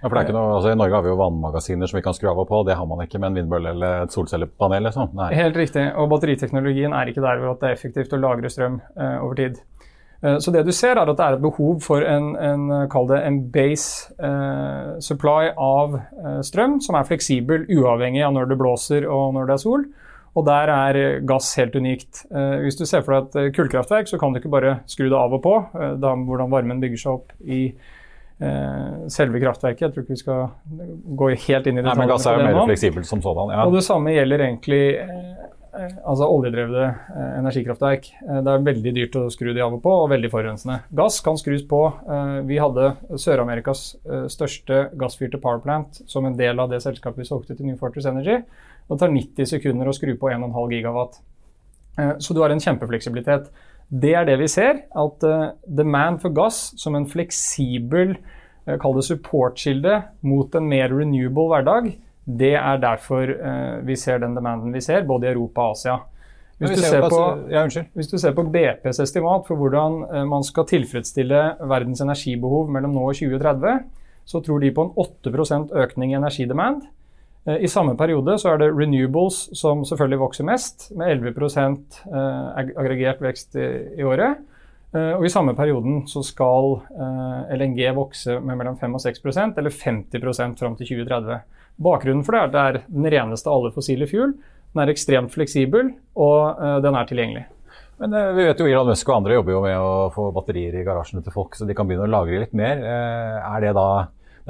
Ja, 0.00 0.08
for 0.08 0.16
det 0.16 0.24
er 0.24 0.26
ikke 0.26 0.36
noe, 0.36 0.56
altså 0.58 0.72
I 0.74 0.76
Norge 0.76 0.98
har 0.98 1.04
vi 1.04 1.12
jo 1.12 1.16
vannmagasiner 1.16 1.88
som 1.88 1.96
vi 1.96 2.02
kan 2.04 2.16
skru 2.16 2.28
av 2.28 2.40
og 2.42 2.48
på. 2.50 2.58
Det 2.68 2.74
har 2.76 2.88
man 2.88 3.00
ikke 3.06 3.20
med 3.22 3.30
en 3.30 3.38
vindbølle 3.38 3.70
eller 3.72 4.02
et 4.04 4.12
solcellepanel. 4.12 4.84
Liksom. 4.84 5.14
Helt 5.32 5.56
riktig. 5.56 5.84
Og 5.96 6.10
batteriteknologien 6.12 6.92
er 6.92 7.08
ikke 7.08 7.24
der 7.24 7.46
at 7.48 7.62
det 7.62 7.70
er 7.70 7.78
effektivt 7.78 8.12
å 8.12 8.20
lagre 8.20 8.50
strøm 8.52 8.82
eh, 8.98 9.16
over 9.24 9.38
tid. 9.38 9.62
Eh, 10.24 10.38
så 10.40 10.54
det 10.54 10.64
du 10.66 10.72
ser 10.72 10.96
er 10.96 11.04
at 11.04 11.18
det 11.18 11.26
er 11.26 11.36
et 11.36 11.44
behov 11.44 11.82
for 11.84 12.04
en, 12.08 12.32
en, 12.36 12.70
det, 13.10 13.20
en 13.20 13.40
base 13.52 14.14
eh, 14.18 14.94
supply 15.04 15.52
av 15.52 15.98
eh, 16.00 16.40
strøm 16.46 16.80
som 16.84 16.96
er 16.98 17.06
fleksibel 17.08 17.68
uavhengig 17.68 18.24
av 18.24 18.34
når 18.36 18.50
det 18.50 18.60
blåser 18.60 19.08
og 19.08 19.36
når 19.36 19.50
det 19.50 19.58
er 19.58 19.64
sol. 19.66 19.86
Og 20.34 20.46
der 20.48 20.70
er 20.72 20.96
gass 21.26 21.52
helt 21.60 21.76
unikt. 21.78 22.24
Eh, 22.34 22.56
hvis 22.64 22.78
du 22.80 22.86
ser 22.88 23.04
for 23.06 23.14
deg 23.14 23.28
et 23.28 23.36
eh, 23.42 23.52
kullkraftverk, 23.54 24.08
så 24.10 24.18
kan 24.18 24.32
du 24.32 24.40
ikke 24.40 24.50
bare 24.52 24.78
skru 24.90 25.06
det 25.06 25.18
av 25.18 25.36
og 25.36 25.44
på. 25.44 25.58
Eh, 25.78 25.92
da, 26.02 26.14
hvordan 26.16 26.50
varmen 26.50 26.82
bygger 26.82 27.04
seg 27.04 27.12
opp 27.12 27.36
i 27.44 27.60
eh, 27.70 29.04
selve 29.14 29.42
kraftverket. 29.44 29.84
Jeg 29.86 29.94
tror 29.94 30.06
ikke 30.06 30.16
vi 30.16 30.22
skal 30.24 30.48
gå 31.22 31.30
helt 31.46 31.70
inn 31.70 31.78
i 31.78 31.84
det. 31.84 31.86
Nei, 31.86 31.98
men 32.02 32.10
gass 32.10 32.26
er 32.26 32.40
jo 32.40 32.48
mer 32.48 32.64
fleksibelt 32.72 33.06
som 33.10 33.22
sådan. 33.22 33.54
Ja. 33.54 33.68
Og 33.68 33.78
det 33.78 33.84
samme 33.86 34.16
gjelder 34.16 34.46
egentlig 34.48 34.82
eh, 35.04 35.44
altså 35.74 36.28
oljedrevne 36.30 36.84
eh, 36.86 37.32
energikraftverk. 37.40 38.06
det 38.46 38.52
er 38.52 38.66
veldig 38.68 38.92
dyrt 38.96 39.18
å 39.18 39.24
skru 39.32 39.52
de 39.52 39.62
av 39.64 39.74
og 39.76 39.82
på, 39.84 39.92
og 40.04 40.10
veldig 40.12 40.30
forurensende. 40.32 40.78
Gass 40.94 41.20
kan 41.24 41.38
skrus 41.40 41.64
på. 41.68 41.80
vi 42.48 42.58
hadde 42.60 42.92
Sør-Amerikas 43.20 43.84
største 44.32 44.88
gassfyrte 45.00 45.40
powerplant 45.42 46.02
som 46.10 46.26
en 46.26 46.36
del 46.38 46.60
av 46.62 46.70
det 46.72 46.82
selskapet 46.84 47.24
vi 47.24 47.28
solgte 47.28 47.56
til 47.56 47.68
New 47.68 47.78
Fortress 47.80 48.08
Energy. 48.10 48.40
Det 48.88 48.98
tar 49.00 49.12
90 49.12 49.50
sekunder 49.50 49.88
å 49.88 49.96
skru 49.96 50.14
på 50.20 50.30
1,5 50.32 50.76
gigawatt. 50.76 51.20
Eh, 51.98 52.14
så 52.18 52.34
du 52.34 52.42
har 52.44 52.54
en 52.54 52.62
kjempefleksibilitet. 52.62 53.50
Det 53.90 54.14
er 54.16 54.28
det 54.28 54.38
vi 54.40 54.48
ser, 54.48 54.86
at 54.96 55.26
demand 55.68 56.22
for 56.22 56.32
gass 56.34 56.70
som 56.80 56.96
en 56.96 57.04
fleksibel 57.06 58.16
kall 58.80 58.94
det 58.96 59.04
supportkilde 59.04 59.98
mot 60.24 60.54
en 60.56 60.64
mer 60.70 60.88
renewable 60.88 61.50
hverdag, 61.50 61.90
det 62.24 62.54
er 62.56 62.80
derfor 62.82 63.28
uh, 63.28 63.78
vi 63.86 63.96
ser 64.00 64.22
den 64.22 64.36
demanden 64.36 64.72
vi 64.72 64.80
ser, 64.84 65.04
både 65.08 65.28
i 65.28 65.32
Europa 65.32 65.68
og 65.68 65.78
Asia. 65.78 65.98
Hvis 66.58 66.78
du, 66.78 67.08
på, 67.10 67.20
ja, 67.50 67.64
hvis 67.66 68.08
du, 68.08 68.14
ser 68.16 68.32
på, 68.32 68.44
BPs 68.48 69.00
estimat 69.02 69.42
for 69.48 69.58
hvordan 69.58 70.28
man 70.30 70.44
skal 70.46 70.64
tilfredsstille 70.70 71.40
verdens 71.66 72.00
energibehov 72.00 72.70
mellom 72.70 72.94
nå 72.94 73.08
og 73.10 73.18
2030, 73.18 73.80
så 74.24 74.40
tror 74.40 74.62
de 74.62 74.70
på 74.72 74.86
en 74.86 74.92
8% 74.94 75.74
økning 75.82 76.14
i 76.14 76.16
energidemand. 76.16 76.86
Eh, 77.46 77.64
I 77.64 77.68
samme 77.68 77.96
periode 77.96 78.38
så 78.40 78.54
er 78.54 78.62
det 78.62 78.72
renewables 78.72 79.48
som 79.56 79.84
selvfølgelig 79.84 80.20
vokser 80.22 80.48
mest, 80.48 80.88
med 80.96 81.12
11 81.18 81.30
eh, 81.44 82.64
aggregert 82.80 83.22
vekst 83.22 83.56
i 83.56 84.04
året. 84.04 84.40
Eh, 84.94 85.12
og 85.18 85.26
I 85.26 85.32
samme 85.32 85.54
perioden 85.56 86.04
så 86.08 86.22
skal 86.24 86.80
LNG 87.52 87.90
vokse 87.96 88.38
med 88.40 88.56
mellom 88.56 88.78
5 88.80 88.94
og 88.94 89.04
6% 89.04 89.58
eller 89.60 89.70
50% 89.70 90.58
fram 90.60 90.76
til 90.78 90.94
2030. 90.94 91.40
Bakgrunnen 91.82 92.24
for 92.26 92.36
det 92.36 92.40
er 92.40 92.48
at 92.48 92.54
det 92.54 92.64
er 92.64 92.78
den 92.86 93.08
reneste 93.16 93.50
av 93.50 93.58
alle 93.58 93.72
fossile 93.74 94.06
fuel. 94.10 94.36
Den 94.74 94.82
er 94.82 94.92
ekstremt 94.92 95.32
fleksibel, 95.34 95.92
og 96.18 96.62
den 96.82 96.96
er 96.98 97.06
tilgjengelig. 97.06 97.44
Men 98.02 98.14
vi 98.34 98.46
vet 98.48 98.58
jo 98.58 98.66
Elon 98.66 98.88
Musk 98.90 99.10
og 99.10 99.20
andre 99.20 99.36
jobber 99.36 99.54
jo 99.54 99.62
med 99.62 99.78
å 99.78 99.90
få 100.14 100.28
batterier 100.34 100.74
i 100.80 100.82
garasjene 100.86 101.22
til 101.22 101.34
folk, 101.34 101.54
så 101.54 101.66
de 101.66 101.76
kan 101.78 101.86
begynne 101.86 102.08
å 102.08 102.10
lagre 102.10 102.40
litt 102.42 102.56
mer. 102.58 102.82
Er 102.82 103.62
det 103.62 103.74
da 103.78 103.88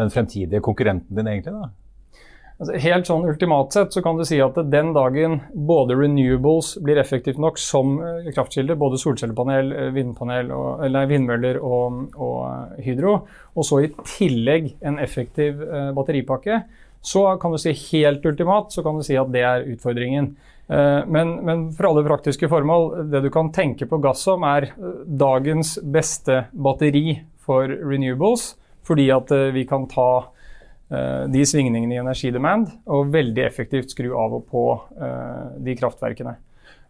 den 0.01 0.13
fremtidige 0.13 0.65
konkurrenten 0.65 1.17
din 1.17 1.29
egentlig? 1.29 1.53
da? 1.53 1.69
Altså, 2.55 2.77
helt 2.79 3.09
sånn 3.09 3.25
ultimat 3.27 3.75
sett 3.75 3.97
så 3.97 4.01
kan 4.05 4.15
du 4.15 4.23
si 4.29 4.37
at 4.43 4.55
den 4.71 4.93
dagen 4.95 5.41
både 5.69 5.97
renewables 5.99 6.77
blir 6.87 7.01
effektivt 7.03 7.41
nok 7.43 7.59
som 7.59 7.97
eh, 7.99 8.29
kraftkilde, 8.31 8.77
både 8.79 9.01
solcellepanel, 9.03 9.73
eh, 9.75 9.89
vindpanel 9.97 10.53
og, 10.55 10.85
eller 10.87 11.09
vindmøller 11.11 11.59
og, 11.59 12.05
og, 12.15 12.39
eh, 12.47 12.85
hydro, 12.87 13.17
og 13.59 13.67
så 13.67 13.81
i 13.83 13.91
tillegg 14.07 14.71
en 14.87 15.01
effektiv 15.03 15.59
batteripakke, 15.97 16.63
så 17.05 17.27
kan 17.41 17.53
du 17.53 17.61
si 17.61 17.75
helt 17.93 18.25
ultimat 18.25 18.73
så 18.73 18.85
kan 18.85 18.97
du 18.97 19.05
si 19.05 19.17
at 19.21 19.31
det 19.35 19.45
er 19.45 19.69
utfordringen. 19.75 20.33
Uh, 20.65 21.05
men, 21.05 21.35
men, 21.45 21.65
for 21.77 21.91
alle 21.91 22.07
praktiske 22.07 22.49
formål, 22.49 23.11
det 23.13 23.21
du 23.27 23.31
kan 23.33 23.53
tenke 23.53 23.89
på 23.89 24.01
gass 24.01 24.25
som, 24.25 24.47
er 24.49 24.71
dagens 25.05 25.77
beste 25.85 26.47
batteri 26.57 27.19
for 27.45 27.69
renewables, 27.69 28.55
fordi 28.89 29.11
at 29.13 29.33
uh, 29.37 29.51
vi 29.53 29.67
kan 29.69 29.85
ta 29.91 30.09
Eh, 30.95 31.29
de 31.29 31.45
svingningene 31.47 31.97
i 31.97 32.01
energidemand, 32.01 32.69
og 32.93 33.13
veldig 33.15 33.45
effektivt 33.47 33.95
skru 33.95 34.11
av 34.21 34.35
og 34.37 34.43
på 34.51 34.65
eh, 35.01 35.55
de 35.65 35.77
kraftverkene. 35.79 36.35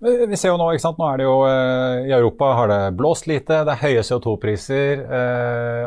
Vi 0.04 0.36
ser 0.36 0.50
jo 0.50 0.58
nå, 0.60 0.66
ikke 0.74 0.82
sant? 0.82 0.98
nå 0.98 1.06
er 1.06 1.20
det 1.20 1.26
jo 1.28 1.36
eh, 1.46 2.08
I 2.10 2.12
Europa 2.12 2.50
har 2.58 2.68
det 2.68 2.80
blåst 2.98 3.28
lite, 3.30 3.62
det 3.64 3.76
er 3.76 3.84
høye 3.84 4.02
CO2-priser. 4.04 5.04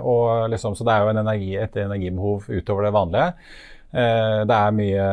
og 0.02 0.48
liksom, 0.54 0.78
Så 0.80 0.88
det 0.88 0.94
er 0.94 1.04
jo 1.04 1.12
energi, 1.12 1.52
et 1.60 1.76
energibehov 1.84 2.48
utover 2.48 2.88
det 2.88 2.94
vanlige. 2.96 3.28
Det 3.88 4.56
er 4.56 4.74
mye, 4.76 5.04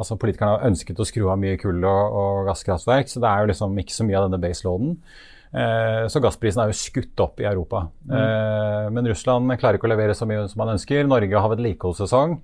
altså 0.00 0.16
Politikerne 0.18 0.54
har 0.56 0.70
ønsket 0.70 1.00
å 1.00 1.06
skru 1.06 1.26
av 1.28 1.36
mye 1.38 1.58
kull- 1.60 1.84
og, 1.84 2.14
og 2.18 2.46
gasskraftverk, 2.48 3.10
så 3.12 3.20
det 3.20 3.28
er 3.28 3.42
jo 3.42 3.50
liksom 3.50 3.76
ikke 3.82 3.94
så 3.94 4.06
mye 4.08 4.16
av 4.18 4.28
denne 4.28 4.40
baseloaden. 4.42 4.94
Eh, 5.48 6.06
så 6.12 6.20
gassprisen 6.20 6.60
er 6.62 6.72
jo 6.72 6.76
skutt 6.76 7.20
opp 7.24 7.40
i 7.40 7.46
Europa. 7.48 7.86
Mm. 8.08 8.16
Eh, 8.18 8.88
men 8.94 9.08
Russland 9.08 9.54
klarer 9.60 9.78
ikke 9.78 9.88
å 9.88 9.94
levere 9.94 10.16
så 10.16 10.28
mye 10.28 10.48
som 10.50 10.60
man 10.62 10.74
ønsker. 10.74 11.06
Norge 11.08 11.44
har 11.44 11.54
vedlikeholdssesong. 11.54 12.36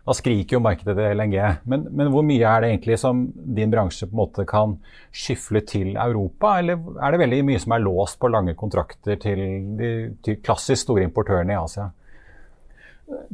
Da 0.00 0.16
skriker 0.16 0.56
jo 0.56 0.62
markedet 0.64 0.96
til 0.96 1.12
LNG. 1.12 1.36
Men, 1.68 1.84
men, 1.92 2.10
hvor 2.12 2.24
mye 2.26 2.48
er 2.48 2.64
det 2.64 2.70
egentlig 2.72 2.96
som 3.00 3.26
din 3.36 3.72
bransje 3.72 4.08
på 4.08 4.16
en 4.16 4.22
måte 4.22 4.46
kan 4.48 4.78
skyfle 5.12 5.62
til 5.68 5.92
Europa? 5.94 6.56
Eller 6.60 6.80
er 6.96 7.14
det 7.14 7.22
veldig 7.22 7.40
mye 7.50 7.62
som 7.62 7.76
er 7.76 7.84
låst 7.84 8.20
på 8.20 8.30
lange 8.32 8.56
kontrakter 8.58 9.20
til 9.20 9.42
de 9.78 9.90
til 10.24 10.40
klassisk 10.44 10.88
store 10.88 11.04
importørene 11.08 11.54
i 11.54 11.60
Asia? 11.60 11.90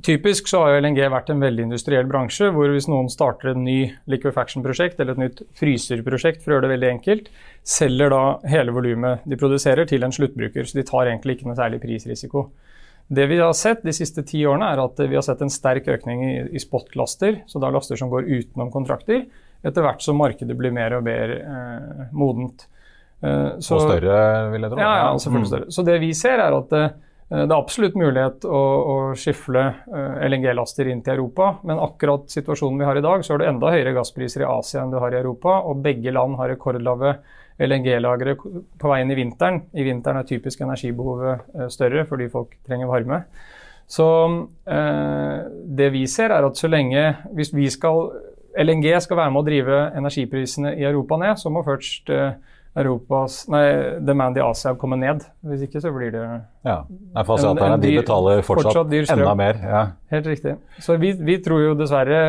Typisk 0.02 0.48
så 0.48 0.62
har 0.62 0.78
LNG 0.80 0.98
vært 1.12 1.30
en 1.32 1.42
veldig 1.42 1.66
industriell 1.66 2.06
bransje, 2.08 2.48
hvor 2.52 2.70
hvis 2.72 2.86
noen 2.88 3.08
starter 3.12 3.50
et 3.52 3.60
ny 3.60 3.76
liquefaction-prosjekt 4.08 5.00
eller 5.00 5.16
et 5.16 5.22
nytt 5.24 5.42
fryserprosjekt, 5.58 6.42
for 6.42 6.52
å 6.52 6.56
gjøre 6.56 6.66
det 6.66 6.72
veldig 6.74 6.90
enkelt, 6.94 7.28
selger 7.66 8.12
da 8.12 8.22
hele 8.48 8.72
volumet 8.76 9.26
de 9.28 9.38
produserer 9.40 9.88
til 9.88 10.06
en 10.06 10.14
sluttbruker. 10.14 10.68
Så 10.68 10.78
de 10.78 10.86
tar 10.88 11.10
egentlig 11.10 11.36
ikke 11.36 11.50
noe 11.50 11.58
særlig 11.58 11.82
prisrisiko. 11.84 12.46
Det 13.06 13.26
vi 13.30 13.38
har 13.38 13.52
sett 13.54 13.84
de 13.86 13.94
siste 13.94 14.24
ti 14.26 14.42
årene, 14.48 14.70
er 14.72 14.82
at 14.82 15.02
vi 15.04 15.18
har 15.18 15.24
sett 15.24 15.44
en 15.44 15.52
sterk 15.52 15.88
økning 15.92 16.24
i, 16.24 16.36
i 16.56 16.62
spot-laster, 16.62 17.42
så 17.50 17.60
da 17.62 17.70
laster 17.74 18.00
som 18.00 18.12
går 18.12 18.30
utenom 18.30 18.72
kontrakter, 18.74 19.26
etter 19.66 19.84
hvert 19.84 20.04
som 20.04 20.18
markedet 20.20 20.56
blir 20.56 20.72
mer 20.74 20.96
og 20.96 21.04
mer 21.06 21.36
eh, 21.36 22.06
modent. 22.16 22.64
Eh, 23.20 23.58
så, 23.60 23.76
og 23.76 23.90
større, 23.90 24.16
vil 24.54 24.66
jeg 24.66 24.72
tro? 24.72 24.80
Ja, 24.80 24.94
ja 25.04 25.10
selvfølgelig 25.20 25.52
større. 25.52 25.74
Så 25.76 25.84
det 25.86 26.00
vi 26.02 26.14
ser, 26.16 26.42
er 26.42 26.56
at 26.56 26.74
eh, 26.76 26.88
Eh, 26.88 27.05
det 27.26 27.50
er 27.50 27.56
absolutt 27.56 27.96
mulighet 27.98 28.44
å, 28.46 28.58
å 28.60 28.96
skifle 29.18 29.62
uh, 29.90 30.18
LNG-laster 30.28 30.86
inn 30.92 31.00
til 31.02 31.16
Europa, 31.16 31.56
men 31.66 31.80
akkurat 31.82 32.30
situasjonen 32.30 32.78
vi 32.78 32.86
har 32.86 33.00
i 33.00 33.02
dag, 33.02 33.24
så 33.26 33.34
har 33.34 33.42
du 33.42 33.48
enda 33.48 33.72
høyere 33.74 33.96
gasspriser 33.96 34.44
i 34.44 34.46
Asia 34.46 34.84
enn 34.84 34.92
du 34.94 35.00
har 35.02 35.14
i 35.14 35.18
Europa, 35.18 35.56
og 35.66 35.82
begge 35.82 36.14
land 36.14 36.38
har 36.38 36.52
rekordlave 36.54 37.16
LNG-lagre 37.66 38.36
på 38.38 38.92
veien 38.92 39.10
i 39.10 39.18
vinteren. 39.18 39.58
I 39.74 39.88
vinteren 39.88 40.20
er 40.20 40.28
typisk 40.28 40.62
energibehovet 40.62 41.50
uh, 41.56 41.66
større 41.72 42.06
fordi 42.06 42.30
folk 42.30 42.54
trenger 42.66 42.92
varme. 42.94 43.24
Så 43.86 44.04
det 44.66 45.86
vi 45.94 46.00
ser, 46.10 46.32
er 46.34 46.42
at 46.42 46.58
så 46.58 46.66
lenge 46.66 47.04
Hvis 47.38 47.52
vi 47.54 47.68
skal 47.70 48.08
LNG 48.58 48.96
skal 49.04 49.20
være 49.20 49.30
med 49.30 49.38
å 49.38 49.46
drive 49.46 49.76
energiprisene 49.94 50.72
i 50.74 50.82
Europa 50.88 51.14
ned, 51.22 51.38
så 51.38 51.52
må 51.54 51.62
først 51.62 52.10
Europas 52.76 53.46
Nei, 53.48 53.64
demand 54.04 54.36
i 54.36 54.42
Asia 54.44 54.74
kommer 54.76 54.98
ned. 55.00 55.22
Hvis 55.48 55.64
ikke 55.64 55.80
så 55.80 55.92
blir 55.94 56.10
det 56.12 56.24
Ja. 56.66 56.82
Nei, 56.88 57.22
for 57.24 57.38
asiaterne 57.38 57.78
de 57.80 57.94
betaler 57.96 58.42
fortsatt, 58.44 58.74
fortsatt 58.74 59.14
enda 59.16 59.34
mer. 59.38 59.62
Ja. 59.62 59.84
Helt 60.12 60.26
riktig. 60.26 60.56
Så 60.84 60.98
vi, 61.00 61.14
vi, 61.16 61.38
tror 61.42 61.62
jo 61.62 61.78
dessverre, 61.78 62.20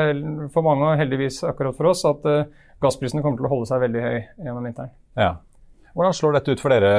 for 0.54 0.63
mange 0.63 0.88
og 0.88 1.01
heldigvis 1.01 1.42
akkurat 1.48 1.75
for 1.75 1.92
oss, 1.92 2.06
at 2.08 2.24
uh, 2.30 2.48
gassprisene 2.84 3.25
kommer 3.25 3.42
til 3.42 3.50
å 3.50 3.54
holde 3.56 3.68
seg 3.68 3.84
veldig 3.84 4.06
høy 4.06 4.18
gjennom 4.48 4.63
vinteren. 4.63 4.96
Ja. 5.20 5.36
Hvordan 5.98 6.13
slår 6.13 6.38
dette 6.38 6.54
ut 6.54 6.62
for 6.62 6.72
dere? 6.72 6.92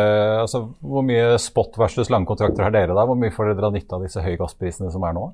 Altså, 0.43 0.64
hvor 0.83 1.05
mye 1.07 1.37
spot 1.40 1.78
versus 1.78 2.11
langkontrakter 2.11 2.67
har 2.67 2.75
dere 2.75 2.97
da? 2.97 3.05
Hvor 3.07 3.17
mye 3.17 3.33
får 3.33 3.52
dere 3.52 3.61
dra 3.62 3.71
nytte 3.73 3.95
av 3.95 4.02
disse 4.05 4.25
høye 4.25 4.40
gassprisene 4.40 4.90
som 4.93 5.07
er 5.07 5.14
nå? 5.17 5.28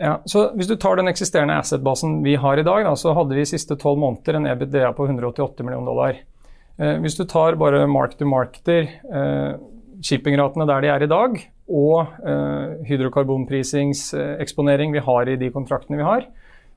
Ja, 0.00 0.14
så 0.24 0.46
Hvis 0.56 0.70
du 0.70 0.78
tar 0.80 0.96
den 0.96 1.12
eksisterende 1.12 1.58
asset-basen 1.60 2.22
vi 2.24 2.34
har 2.40 2.58
i 2.58 2.64
dag, 2.64 2.86
da, 2.88 2.94
så 2.96 3.12
hadde 3.14 3.36
vi 3.36 3.44
i 3.44 3.50
siste 3.50 3.76
tolv 3.76 4.00
måneder 4.00 4.38
en 4.38 4.48
EBITDA 4.48 4.94
på 4.96 5.06
188 5.06 5.66
millioner 5.66 5.92
dollar. 5.92 6.22
Eh, 6.80 6.96
hvis 7.04 7.18
du 7.18 7.26
tar 7.28 7.58
bare 7.60 7.82
mark 7.90 8.14
to 8.18 8.24
marketer, 8.28 8.82
eh, 8.88 9.54
shippingratene 10.00 10.66
der 10.68 10.80
de 10.80 10.88
er 10.88 11.02
i 11.04 11.08
dag, 11.10 11.50
og 11.68 12.06
eh, 12.26 12.68
hydrokarbonprisingseksponering 12.88 14.92
vi 14.94 15.00
har 15.04 15.28
i 15.28 15.36
de 15.36 15.50
kontraktene 15.52 15.96
vi 16.00 16.08
har, 16.08 16.24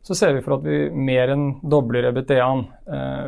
så 0.03 0.13
ser 0.19 0.33
vi 0.35 0.43
for 0.43 0.53
at 0.57 0.63
vi 0.67 0.89
mer 0.91 1.31
enn 1.31 1.63
dobler 1.63 2.03
EBTA-en. 2.09 2.67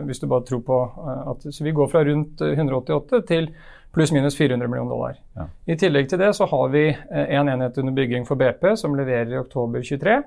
hvis 0.03 0.19
du 0.19 0.27
bare 0.27 0.43
tror 0.43 0.59
på 0.59 0.91
at 1.31 1.39
Så 1.47 1.63
vi 1.63 1.71
går 1.71 1.87
fra 1.87 2.03
rundt 2.03 2.41
188 2.41 3.23
til 3.25 3.47
pluss-minus 3.95 4.35
400 4.35 4.67
millioner 4.67 4.91
dollar. 4.91 5.15
Ja. 5.37 5.47
I 5.71 5.75
tillegg 5.79 6.09
til 6.09 6.19
det 6.19 6.35
så 6.35 6.45
har 6.45 6.69
vi 6.69 6.97
en 7.09 7.47
enhet 7.47 7.77
under 7.77 7.93
bygging 7.93 8.25
for 8.27 8.35
BP 8.35 8.75
som 8.75 8.93
leverer 8.93 9.31
i 9.31 9.37
oktober 9.39 9.81
23. 9.81 10.23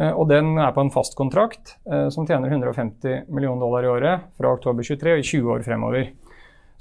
Eh, 0.00 0.10
og 0.10 0.28
den 0.30 0.54
er 0.56 0.72
på 0.72 0.84
en 0.84 0.92
fast 0.92 1.16
kontrakt 1.18 1.76
eh, 1.84 2.08
som 2.12 2.26
tjener 2.28 2.52
150 2.52 3.28
millioner 3.28 3.60
dollar 3.60 3.84
i 3.84 3.90
året 3.92 4.28
fra 4.38 4.52
oktober 4.56 4.86
23 4.86 5.16
og 5.16 5.20
i 5.20 5.26
20 5.28 5.56
år 5.56 5.64
fremover. 5.66 6.12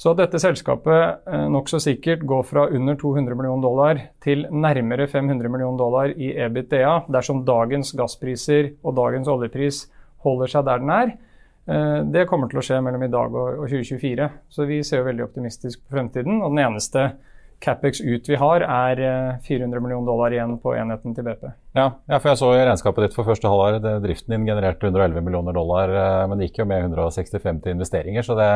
Så 0.01 0.13
at 0.13 0.21
dette 0.23 0.39
selskapet 0.41 1.27
eh, 1.27 1.47
nokså 1.51 1.81
sikkert 1.83 2.23
går 2.27 2.45
fra 2.47 2.67
under 2.71 2.95
200 2.97 3.37
millioner 3.37 3.65
dollar 3.65 4.05
til 4.23 4.47
nærmere 4.49 5.09
500 5.11 5.51
millioner 5.51 5.81
dollar 5.81 6.13
i 6.15 6.31
EBITDA 6.47 7.01
dersom 7.11 7.43
dagens 7.47 7.91
gasspriser 7.99 8.71
og 8.81 8.95
dagens 8.97 9.29
oljepris 9.29 9.83
holder 10.25 10.53
seg 10.53 10.65
der 10.67 10.81
den 10.81 10.93
er, 10.93 11.13
det 12.11 12.23
kommer 12.27 12.49
til 12.49 12.57
å 12.57 12.63
skje 12.65 12.79
mellom 12.83 13.03
i 13.05 13.09
dag 13.13 13.35
og 13.37 13.67
2024. 13.69 14.25
Så 14.49 14.65
vi 14.67 14.79
ser 14.83 14.99
jo 14.99 15.05
veldig 15.05 15.23
optimistisk 15.23 15.83
på 15.83 15.93
fremtiden. 15.93 16.39
Og 16.41 16.49
den 16.49 16.63
eneste 16.65 17.03
Capex 17.61 18.01
ut 18.01 18.29
vi 18.29 18.37
har, 18.41 18.63
er 18.65 18.99
400 19.45 19.77
eh, 19.77 19.83
millioner 19.83 20.07
dollar 20.09 20.33
igjen 20.33 20.55
på 20.61 20.73
enheten 20.73 21.13
til 21.13 21.25
BP. 21.27 21.43
Ja, 21.77 21.85
ja 22.09 22.17
for 22.17 22.31
jeg 22.31 22.39
så 22.39 22.49
i 22.55 22.63
regnskapet 22.65 23.05
ditt 23.05 23.15
for 23.15 23.27
første 23.27 23.51
halvår. 23.51 23.77
Driften 24.01 24.33
din 24.33 24.47
genererte 24.49 24.89
111 24.89 25.21
millioner 25.21 25.55
dollar, 25.55 25.93
eh, 25.93 26.23
men 26.29 26.41
det 26.41 26.49
gikk 26.49 26.63
jo 26.63 26.67
med 26.71 26.87
165 26.87 27.61
til 27.61 27.75
investeringer, 27.75 28.25
så 28.25 28.37
det, 28.39 28.49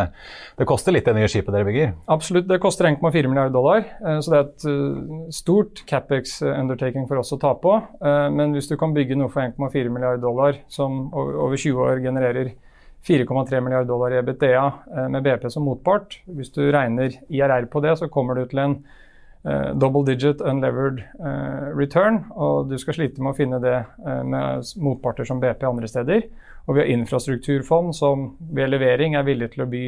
det 0.57 0.69
koster 0.69 0.95
litt 0.95 1.05
det 1.05 1.15
nye 1.19 1.29
skipet 1.29 1.53
dere 1.53 1.69
bygger? 1.69 1.93
Absolutt, 2.17 2.49
det 2.49 2.59
koster 2.63 2.89
1,4 2.89 3.29
milliarder 3.29 3.53
dollar. 3.53 3.85
Eh, 4.01 4.19
så 4.25 4.33
det 4.33 4.41
er 4.41 4.49
et 4.49 5.35
stort 5.37 5.85
Capex-undertaking 5.85 7.05
for 7.05 7.21
oss 7.21 7.33
å 7.35 7.41
ta 7.41 7.53
på. 7.61 7.77
Men 8.01 8.53
hvis 8.55 8.67
du 8.71 8.75
kan 8.79 8.93
bygge 8.95 9.17
noe 9.19 9.29
for 9.31 9.45
1,4 9.45 9.91
milliarder 9.93 10.23
dollar 10.23 10.57
som 10.71 11.05
over 11.13 11.57
20 11.57 11.85
år 11.85 12.01
genererer 12.03 12.55
4,3 13.07 13.61
milliarder 13.61 13.87
dollar 13.87 14.13
i 14.13 14.17
EBITDA 14.17 14.73
eh, 14.97 15.09
med 15.09 15.23
BP 15.23 15.49
som 15.49 15.63
motpart. 15.63 16.19
Hvis 16.25 16.51
du 16.51 16.63
regner 16.73 17.13
IRR 17.29 17.67
på 17.69 17.81
det, 17.85 17.97
så 17.99 18.09
kommer 18.09 18.35
du 18.35 18.47
til 18.49 18.61
en 18.63 18.79
uh, 19.45 19.75
double 19.77 20.01
digit 20.07 20.41
unlevered 20.41 21.03
uh, 21.19 21.69
return. 21.77 22.23
Og 22.33 22.71
du 22.71 22.79
skal 22.81 22.97
slite 22.97 23.21
med 23.21 23.35
å 23.35 23.37
finne 23.37 23.61
det 23.61 23.77
uh, 23.77 24.23
med 24.25 24.73
motparter 24.81 25.27
som 25.29 25.43
BP 25.43 25.67
andre 25.69 25.91
steder. 25.91 26.25
Og 26.65 26.75
vi 26.75 26.81
har 26.81 26.91
infrastrukturfond 26.95 27.93
som 27.93 28.31
ved 28.57 28.73
levering 28.73 29.13
er 29.13 29.27
villig 29.27 29.51
til 29.53 29.67
å 29.67 29.69
by 29.69 29.85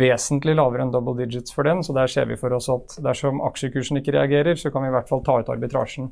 vesentlig 0.00 0.54
lavere 0.56 0.86
enn 0.86 0.94
double 0.94 1.18
digits 1.20 1.52
for 1.52 1.68
den. 1.68 1.84
Så 1.84 1.92
der 1.92 2.08
ser 2.08 2.30
vi 2.30 2.40
for 2.40 2.56
oss 2.56 2.70
at 2.72 2.96
dersom 3.04 3.44
aksjekursen 3.50 4.00
ikke 4.00 4.16
reagerer, 4.16 4.56
så 4.56 4.72
kan 4.72 4.86
vi 4.86 4.88
i 4.88 4.96
hvert 4.96 5.12
fall 5.12 5.24
ta 5.26 5.40
ut 5.42 5.52
arbitrasjen 5.52 6.08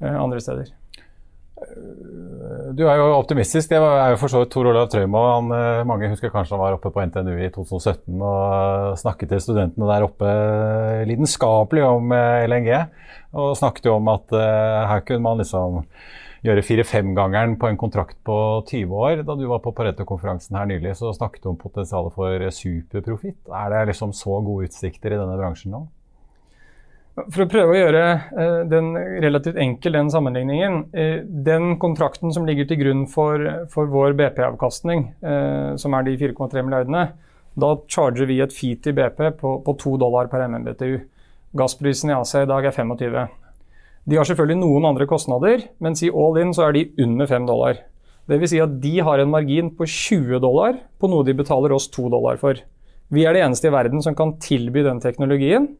andre 0.00 0.40
steder. 0.40 0.70
Du 2.74 2.84
er 2.86 3.00
jo 3.00 3.10
optimistisk. 3.18 3.70
Det 3.72 3.78
er 3.78 4.14
jo 4.14 4.20
for 4.20 4.32
så 4.32 4.42
vidt 4.42 4.52
Tor 4.54 4.68
Olav 4.70 4.88
Trøyma. 4.90 5.24
Eh, 5.56 5.82
mange 5.88 6.08
husker 6.12 6.32
kanskje 6.32 6.56
han 6.56 6.62
var 6.62 6.76
oppe 6.76 6.92
på 6.94 7.02
NTNU 7.10 7.34
i 7.36 7.50
2017 7.52 8.16
og 8.16 8.96
snakket 9.00 9.34
til 9.34 9.42
studentene 9.44 9.90
der 9.90 10.06
oppe 10.06 10.30
lidenskapelig 11.10 11.84
om 11.86 12.14
eh, 12.16 12.46
LNG. 12.48 12.72
Og 13.36 13.52
snakket 13.58 13.90
jo 13.90 13.98
om 13.98 14.08
at 14.10 14.32
her 14.34 15.04
kunne 15.06 15.22
man 15.22 15.38
liksom 15.38 15.84
gjøre 16.42 16.64
fire-femgangeren 16.64 17.54
på 17.60 17.68
en 17.68 17.78
kontrakt 17.78 18.16
på 18.26 18.36
20 18.66 18.96
år. 18.96 19.22
Da 19.28 19.36
du 19.36 19.44
var 19.50 19.60
på 19.62 19.74
Pareto-konferansen 19.76 20.56
her 20.56 20.66
nylig, 20.70 20.96
så 20.98 21.12
snakket 21.14 21.44
du 21.44 21.52
om 21.52 21.60
potensialet 21.60 22.16
for 22.16 22.48
superprofitt. 22.56 23.42
Er 23.46 23.70
det 23.74 23.86
liksom 23.92 24.16
så 24.16 24.40
gode 24.42 24.70
utsikter 24.70 25.14
i 25.14 25.20
denne 25.20 25.36
bransjen 25.38 25.76
nå? 25.76 25.84
For 27.18 27.42
å 27.42 27.48
prøve 27.50 27.74
å 27.74 27.78
gjøre 27.78 28.02
uh, 28.30 28.60
den 28.70 28.92
relativt 29.22 29.58
enkel, 29.60 29.96
den 29.98 30.12
sammenligningen. 30.12 30.76
Uh, 30.94 31.18
den 31.26 31.74
kontrakten 31.82 32.32
som 32.32 32.46
ligger 32.48 32.68
til 32.70 32.80
grunn 32.84 33.02
for, 33.10 33.42
for 33.72 33.90
vår 33.90 34.14
BP-avkastning, 34.18 35.08
uh, 35.26 35.74
som 35.80 35.96
er 35.98 36.06
de 36.06 36.16
4,3 36.20 36.62
milliardene, 36.64 37.08
da 37.60 37.74
charger 37.90 38.30
vi 38.30 38.38
et 38.40 38.54
fee 38.54 38.78
til 38.80 38.94
BP 38.96 39.34
på, 39.40 39.56
på 39.66 39.76
2 39.82 39.96
dollar 40.00 40.30
per 40.30 40.46
MMBTU. 40.46 41.00
Gassprisen 41.58 42.12
i 42.12 42.16
Asia 42.16 42.44
i 42.44 42.48
dag 42.48 42.70
er 42.70 42.76
25. 42.76 43.20
De 44.10 44.16
har 44.16 44.26
selvfølgelig 44.26 44.60
noen 44.62 44.86
andre 44.92 45.06
kostnader, 45.10 45.66
men 45.82 45.98
si 45.98 46.08
all 46.08 46.38
in 46.40 46.54
så 46.56 46.68
er 46.68 46.76
de 46.78 46.86
under 47.02 47.28
5 47.28 47.50
dollar. 47.50 47.82
Dvs. 48.30 48.52
Si 48.52 48.62
at 48.62 48.78
de 48.82 48.94
har 49.02 49.18
en 49.18 49.32
margin 49.32 49.72
på 49.74 49.86
20 49.88 50.40
dollar 50.42 50.78
på 51.02 51.10
noe 51.10 51.26
de 51.26 51.34
betaler 51.36 51.74
oss 51.74 51.90
2 51.90 52.06
dollar 52.14 52.38
for. 52.40 52.62
Vi 53.10 53.26
er 53.26 53.34
det 53.34 53.42
eneste 53.42 53.68
i 53.68 53.74
verden 53.74 54.02
som 54.04 54.14
kan 54.14 54.36
tilby 54.42 54.84
den 54.86 55.02
teknologien. 55.02 55.72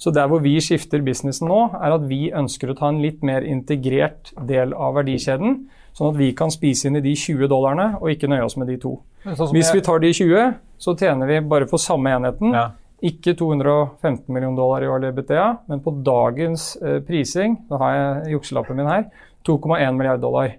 Så 0.00 0.10
der 0.14 0.28
hvor 0.28 0.42
vi 0.42 0.56
skifter 0.62 1.02
businessen 1.04 1.48
nå, 1.48 1.60
er 1.78 1.94
at 1.94 2.04
vi 2.10 2.28
ønsker 2.34 2.70
å 2.70 2.76
ta 2.78 2.90
en 2.90 3.00
litt 3.02 3.22
mer 3.24 3.46
integrert 3.46 4.32
del 4.48 4.74
av 4.74 4.96
verdikjeden. 4.98 5.64
Sånn 5.94 6.10
at 6.10 6.18
vi 6.18 6.32
kan 6.36 6.50
spise 6.50 6.88
inn 6.88 6.98
i 6.98 7.04
de 7.04 7.14
20 7.14 7.48
dollarene 7.50 7.94
og 8.00 8.10
ikke 8.10 8.28
nøye 8.30 8.44
oss 8.44 8.58
med 8.58 8.68
de 8.72 8.78
to. 8.82 8.96
Sånn 9.24 9.52
Hvis 9.54 9.70
vi 9.72 9.84
tar 9.84 10.02
de 10.02 10.10
20, 10.12 10.56
så 10.82 10.96
tjener 10.98 11.30
vi 11.30 11.38
bare 11.48 11.68
for 11.70 11.80
samme 11.80 12.12
enheten. 12.12 12.56
Ja. 12.56 12.66
Ikke 13.04 13.34
215 13.36 14.26
millioner 14.32 14.58
dollar 14.58 14.84
i 14.84 14.90
årlig 14.90 15.12
BTA, 15.16 15.46
men 15.70 15.80
på 15.84 15.92
dagens 16.04 16.74
eh, 16.80 17.00
prising, 17.04 17.58
da 17.68 17.80
har 17.82 17.96
jeg 17.96 18.34
jukselappen 18.34 18.78
min 18.80 18.88
her, 18.88 19.08
2,1 19.46 19.96
milliard 19.96 20.22
dollar. 20.24 20.54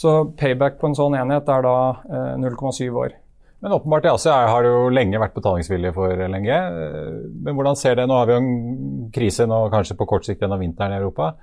Så 0.00 0.22
payback 0.40 0.78
på 0.80 0.88
en 0.88 0.96
sånn 0.96 1.16
enhet 1.18 1.48
er 1.52 1.66
da 1.66 1.76
eh, 2.08 2.36
0,7 2.40 2.88
år. 2.88 3.16
Men 3.60 3.72
åpenbart 3.72 4.04
i 4.04 4.08
Asia 4.08 4.32
har 4.48 4.64
det 4.64 4.70
jo 4.72 4.88
lenge 4.88 5.20
vært 5.20 5.34
betalingsvilje 5.36 5.92
for 5.92 6.16
LNG. 6.16 6.48
Eh, 6.48 7.16
men 7.44 7.56
hvordan 7.56 7.76
ser 7.76 7.98
det? 7.98 8.06
Nå 8.08 8.16
har 8.16 8.28
vi 8.28 8.32
jo 8.32 8.40
en 8.40 9.10
krise 9.12 9.44
nå 9.48 9.58
kanskje 9.72 9.96
på 9.98 10.06
kort 10.08 10.24
sikt 10.24 10.40
gjennom 10.40 10.62
vinteren 10.62 10.94
i 10.94 11.00
Europa. 11.00 11.34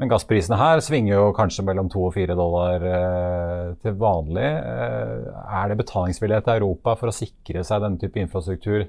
Men 0.00 0.10
gassprisene 0.10 0.58
her 0.58 0.82
svinger 0.82 1.14
jo 1.14 1.28
kanskje 1.36 1.64
mellom 1.68 1.90
2 1.92 2.06
og 2.08 2.14
4 2.16 2.36
dollar 2.38 2.86
eh, 2.90 3.66
til 3.84 3.94
vanlig. 4.02 4.48
Eh, 4.50 5.28
er 5.60 5.70
det 5.70 5.78
betalingsvilje 5.78 6.40
til 6.46 6.56
Europa 6.56 6.96
for 6.98 7.12
å 7.12 7.14
sikre 7.14 7.62
seg 7.66 7.84
denne 7.86 8.02
type 8.02 8.18
infrastruktur 8.18 8.88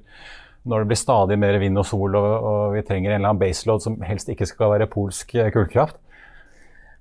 når 0.61 0.81
det 0.81 0.91
blir 0.91 1.01
stadig 1.01 1.37
mer 1.41 1.57
vind 1.61 1.77
og 1.81 1.85
sol 1.89 2.17
og, 2.17 2.31
og 2.45 2.75
vi 2.75 2.83
trenger 2.85 3.13
en 3.13 3.19
eller 3.19 3.31
annen 3.31 3.41
baseload 3.41 3.81
som 3.81 4.01
helst 4.05 4.29
ikke 4.29 4.45
skal 4.49 4.73
være 4.73 4.89
polsk 4.89 5.33
kullkraft? 5.53 5.97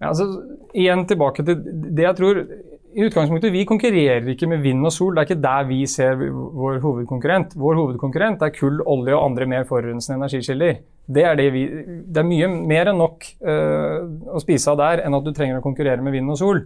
Ja, 0.01 0.13
altså, 0.13 0.29
igjen 0.73 1.05
tilbake 1.09 1.45
til 1.45 1.61
det 1.93 2.07
jeg 2.07 2.17
tror 2.17 2.41
i 2.95 3.05
utgangspunktet, 3.07 3.53
Vi 3.53 3.65
konkurrerer 3.65 4.27
ikke 4.33 4.49
med 4.51 4.63
vind 4.65 4.85
og 4.87 4.93
sol. 4.93 5.15
Det 5.15 5.23
er 5.23 5.29
ikke 5.29 5.43
der 5.43 5.67
vi 5.69 5.81
ser 5.87 6.17
vår 6.17 6.81
hovedkonkurrent. 6.83 7.55
Vår 7.59 7.77
hovedkonkurrent 7.79 8.43
er 8.43 8.55
kull, 8.55 8.81
olje 8.83 9.15
og 9.15 9.25
andre 9.31 9.47
mer 9.47 9.67
forurensende 9.69 10.19
energikilder. 10.19 10.81
Det 11.07 11.25
er, 11.25 11.35
det 11.39 11.53
vi, 11.55 11.65
det 12.07 12.23
er 12.23 12.27
mye 12.27 12.49
mer 12.49 12.91
enn 12.91 13.01
nok 13.01 13.27
uh, 13.47 14.35
å 14.35 14.43
spise 14.43 14.71
av 14.71 14.79
der 14.79 15.05
enn 15.05 15.17
at 15.17 15.27
du 15.27 15.33
trenger 15.35 15.59
å 15.59 15.65
konkurrere 15.65 16.03
med 16.03 16.15
vind 16.15 16.31
og 16.31 16.39
sol. 16.39 16.61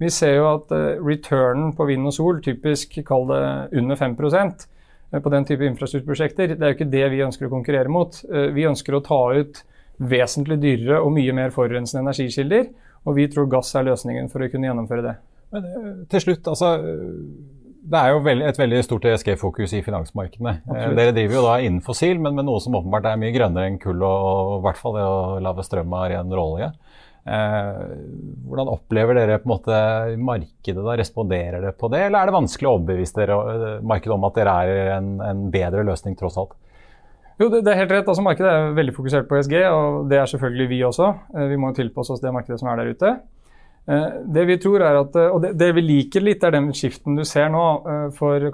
Vi 0.00 0.10
ser 0.14 0.36
jo 0.36 0.50
at 0.52 0.74
uh, 0.74 0.98
returnen 1.02 1.72
på 1.76 1.86
vind 1.88 2.06
og 2.06 2.14
sol, 2.14 2.42
typisk 2.44 3.00
kall 3.06 3.26
det 3.30 3.42
under 3.78 3.98
5 3.98 4.14
uh, 4.20 5.18
på 5.18 5.34
den 5.34 5.48
type 5.48 5.66
infrastrukturprosjekter, 5.66 6.54
det 6.54 6.62
er 6.62 6.70
jo 6.70 6.78
ikke 6.78 6.92
det 6.92 7.08
vi 7.14 7.24
ønsker 7.26 7.48
å 7.48 7.54
konkurrere 7.54 7.90
mot. 7.90 8.14
vi 8.54 8.66
ønsker 8.66 8.94
å 8.94 9.02
ta 9.02 9.22
ut 9.34 9.64
vesentlig 9.98 10.60
dyrere 10.62 11.00
og 11.02 11.10
mye 11.16 11.34
mer 11.34 11.50
forurensende 11.50 12.04
energikilder. 12.06 12.70
Og 13.08 13.16
vi 13.16 13.26
tror 13.32 13.48
gass 13.50 13.74
er 13.74 13.88
løsningen 13.88 14.28
for 14.30 14.44
å 14.44 14.50
kunne 14.52 14.68
gjennomføre 14.68 15.06
det. 15.08 15.16
Men 15.54 15.70
eh, 15.70 15.88
til 16.12 16.28
slutt, 16.28 16.50
altså 16.50 16.76
det 17.90 17.98
er 17.98 18.12
jo 18.12 18.20
et 18.46 18.58
veldig 18.60 18.80
stort 18.84 19.06
ESG-fokus 19.08 19.74
i 19.78 19.82
finansmarkedene. 19.84 20.56
Eh, 20.60 20.70
Absolutt. 20.70 20.98
Dere 20.98 21.14
driver 21.16 21.38
jo 21.38 21.44
da 21.46 21.58
innen 21.64 21.84
fossil, 21.84 22.20
men 22.22 22.36
med 22.36 22.46
noe 22.48 22.60
som 22.62 22.76
åpenbart 22.78 23.08
er 23.08 23.20
mye 23.20 23.34
grønnere 23.34 23.70
enn 23.70 23.80
kull 23.82 24.02
og 24.06 24.58
i 24.58 24.64
hvert 24.66 24.80
fall 24.80 24.96
det 24.98 25.06
å 25.06 25.38
lage 25.42 25.66
strøm 25.66 25.94
av 25.96 26.08
ren 26.12 26.34
råolje. 26.36 26.70
Eh, 27.30 27.80
hvordan 28.48 28.70
opplever 28.72 29.18
dere 29.18 29.40
på 29.40 29.48
en 29.48 29.54
måte 29.54 29.80
markedet 30.30 30.84
da? 30.84 30.96
Responderer 31.00 31.66
det 31.66 31.74
på 31.80 31.90
det, 31.92 32.04
eller 32.06 32.20
er 32.20 32.30
det 32.30 32.36
vanskelig 32.36 32.68
å 32.68 32.76
overbevise 32.78 33.18
dere, 33.18 33.40
eh, 33.56 33.82
markedet 33.94 34.16
om 34.16 34.28
at 34.28 34.38
dere 34.38 34.56
er 34.62 34.92
en, 34.98 35.12
en 35.24 35.42
bedre 35.52 35.84
løsning 35.88 36.16
tross 36.20 36.38
alt? 36.40 36.56
Jo, 37.40 37.48
det, 37.48 37.64
det, 37.64 37.72
er 37.72 37.82
helt 37.82 37.92
rett. 37.96 38.08
Altså, 38.08 38.20
Markedet 38.20 38.52
er 38.52 38.74
veldig 38.76 38.92
fokusert 38.92 39.28
på 39.28 39.38
ESG, 39.38 39.54
og 39.72 40.10
det 40.12 40.18
er 40.20 40.28
selvfølgelig 40.28 40.66
vi 40.74 40.82
også. 40.84 41.06
Vi 41.48 41.56
må 41.56 41.70
jo 41.70 41.78
tilpasse 41.78 42.12
oss 42.12 42.20
det 42.20 42.34
markedet 42.36 42.60
som 42.60 42.68
er 42.68 42.82
der 42.82 42.90
ute. 42.92 43.14
Eh, 43.88 44.08
det 44.24 44.44
vi 44.44 44.58
tror 44.60 44.82
er 44.84 44.98
at, 45.00 45.16
eh, 45.16 45.32
og 45.32 45.40
det, 45.42 45.54
det 45.58 45.70
vi 45.74 45.82
liker 45.82 46.22
litt, 46.22 46.44
er 46.44 46.52
den 46.54 46.68
skiften 46.76 47.16
du 47.16 47.24
ser 47.26 47.48
nå. 47.52 47.64
Eh, 47.80 48.06
for 48.16 48.44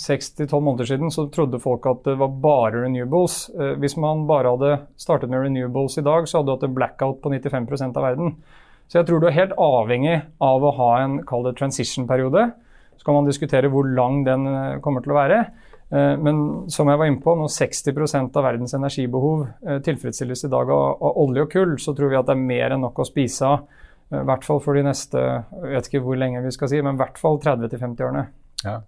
seks 0.00 0.34
til 0.36 0.50
tolv 0.50 0.66
måneder 0.68 0.90
siden 0.92 1.12
så 1.14 1.26
trodde 1.32 1.62
folk 1.62 1.88
at 1.90 2.04
det 2.06 2.16
var 2.20 2.36
bare 2.42 2.84
renewables. 2.84 3.42
Hvis 3.80 3.96
man 4.00 4.26
bare 4.28 4.52
hadde 4.54 4.74
startet 5.00 5.32
med 5.32 5.46
renewables 5.46 5.98
i 5.98 6.06
dag, 6.06 6.28
så 6.28 6.38
hadde 6.38 6.50
du 6.50 6.56
hatt 6.56 6.68
en 6.68 6.76
blackout 6.76 7.22
på 7.24 7.32
95% 7.32 7.96
av 7.96 8.06
verden. 8.06 8.36
Så 8.90 9.00
jeg 9.00 9.08
tror 9.08 9.22
du 9.22 9.28
er 9.28 9.38
helt 9.38 9.56
avhengig 9.58 10.16
av 10.42 10.66
å 10.66 10.74
ha 10.78 10.92
en 11.04 11.20
transition-periode. 11.24 12.46
Så 12.98 13.06
kan 13.06 13.16
man 13.16 13.28
diskutere 13.28 13.70
hvor 13.70 13.86
lang 13.86 14.24
den 14.26 14.46
kommer 14.84 15.02
til 15.02 15.14
å 15.14 15.18
være. 15.20 15.44
Men 15.90 16.40
som 16.70 16.90
jeg 16.90 16.98
var 16.98 17.08
inne 17.08 17.22
på, 17.22 17.34
når 17.38 17.50
60% 17.54 18.36
av 18.38 18.46
verdens 18.46 18.74
energibehov 18.76 19.46
tilfredsstilles 19.86 20.44
i 20.46 20.50
dag 20.50 20.70
av 20.74 21.06
olje 21.22 21.46
og 21.46 21.54
kull, 21.54 21.76
så 21.82 21.94
tror 21.94 22.12
vi 22.12 22.18
at 22.18 22.28
det 22.28 22.34
er 22.34 22.42
mer 22.50 22.74
enn 22.74 22.84
nok 22.84 22.98
å 23.02 23.08
spise 23.08 23.46
av 23.46 23.64
i 24.10 24.22
hvert 24.26 24.46
fall 24.46 24.62
for 24.62 24.74
de 24.74 24.82
neste 24.86 25.20
jeg 25.20 25.74
vet 25.74 25.90
ikke 25.90 26.04
hvor 26.04 26.18
lenge 26.18 26.42
vi 26.42 26.54
skal 26.54 26.70
si, 26.72 26.80
men 26.82 26.96
i 26.96 27.02
hvert 27.02 27.20
fall 27.20 27.38
30-50 27.42 28.06
årene. 28.08 28.24
Ja. 28.64 28.80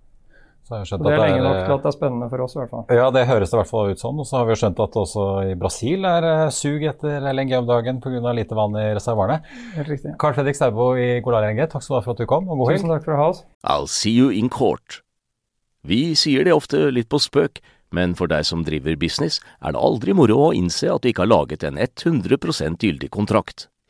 Så 0.63 0.79
det 1.03 1.11
er 1.11 1.19
lenge 1.19 1.41
nok 1.43 1.57
til 1.67 1.75
at 1.75 1.83
det 1.83 1.89
er 1.91 1.95
spennende 1.97 2.29
for 2.31 2.45
oss. 2.45 2.55
i 2.55 2.61
hvert 2.61 2.71
fall. 2.71 2.85
Ja, 2.95 3.09
det 3.15 3.25
høres 3.27 3.51
det 3.51 3.57
i 3.57 3.59
hvert 3.59 3.71
fall 3.71 3.91
ut 3.91 4.03
sånn. 4.03 4.21
Og 4.23 4.29
så 4.29 4.39
har 4.39 4.47
vi 4.47 4.57
skjønt 4.61 4.83
at 4.85 4.99
også 5.01 5.25
i 5.51 5.57
Brasil 5.59 6.07
er 6.07 6.27
uh, 6.29 6.53
sug 6.55 6.85
etter 6.87 7.27
LNG 7.33 7.57
om 7.59 7.67
dagen 7.69 7.99
pga. 8.05 8.35
lite 8.39 8.57
vann 8.57 8.79
i 8.79 8.87
reservoarene. 8.95 9.43
Helt 9.75 9.91
riktig. 9.91 10.15
Carl 10.23 10.37
Fredrik 10.39 10.59
Staubo 10.59 10.93
i 10.95 11.19
Golar 11.25 11.49
LNG, 11.49 11.67
takk 11.67 11.83
skal 11.83 11.97
du 11.97 11.99
ha 11.99 12.05
for 12.07 12.15
at 12.15 12.23
du 12.23 12.31
kom, 12.31 12.47
og 12.47 12.63
god 12.63 12.71
helg. 12.71 12.81
Tusen 12.81 12.95
takk 12.95 13.09
for 13.09 13.17
å 13.17 13.19
ha 13.19 13.29
oss. 13.35 13.43
I'll 13.67 13.91
see 13.91 14.15
you 14.15 14.31
in 14.31 14.53
court. 14.53 15.03
Vi 15.83 16.15
sier 16.15 16.47
det 16.47 16.55
ofte 16.55 16.87
litt 16.95 17.11
på 17.11 17.19
spøk, 17.19 17.59
men 17.93 18.15
for 18.17 18.31
deg 18.31 18.47
som 18.47 18.63
driver 18.65 18.95
business, 18.97 19.41
er 19.61 19.75
det 19.75 19.83
aldri 19.83 20.15
moro 20.15 20.39
å 20.47 20.53
innse 20.55 20.87
at 20.95 21.03
du 21.03 21.11
ikke 21.11 21.27
har 21.27 21.35
laget 21.35 21.67
en 21.67 21.77
100% 21.83 22.87
gyldig 22.87 23.11
kontrakt. 23.13 23.67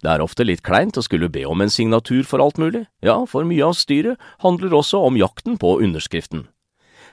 Det 0.00 0.08
er 0.08 0.22
ofte 0.24 0.46
litt 0.48 0.62
kleint 0.64 0.96
å 0.96 1.04
skulle 1.04 1.28
be 1.28 1.44
om 1.48 1.60
en 1.60 1.72
signatur 1.72 2.24
for 2.24 2.40
alt 2.40 2.58
mulig, 2.60 2.86
ja, 3.04 3.18
for 3.28 3.44
mye 3.44 3.66
av 3.68 3.76
styret 3.76 4.20
handler 4.40 4.78
også 4.78 5.02
om 5.04 5.18
jakten 5.20 5.58
på 5.60 5.76
underskriften. 5.84 6.46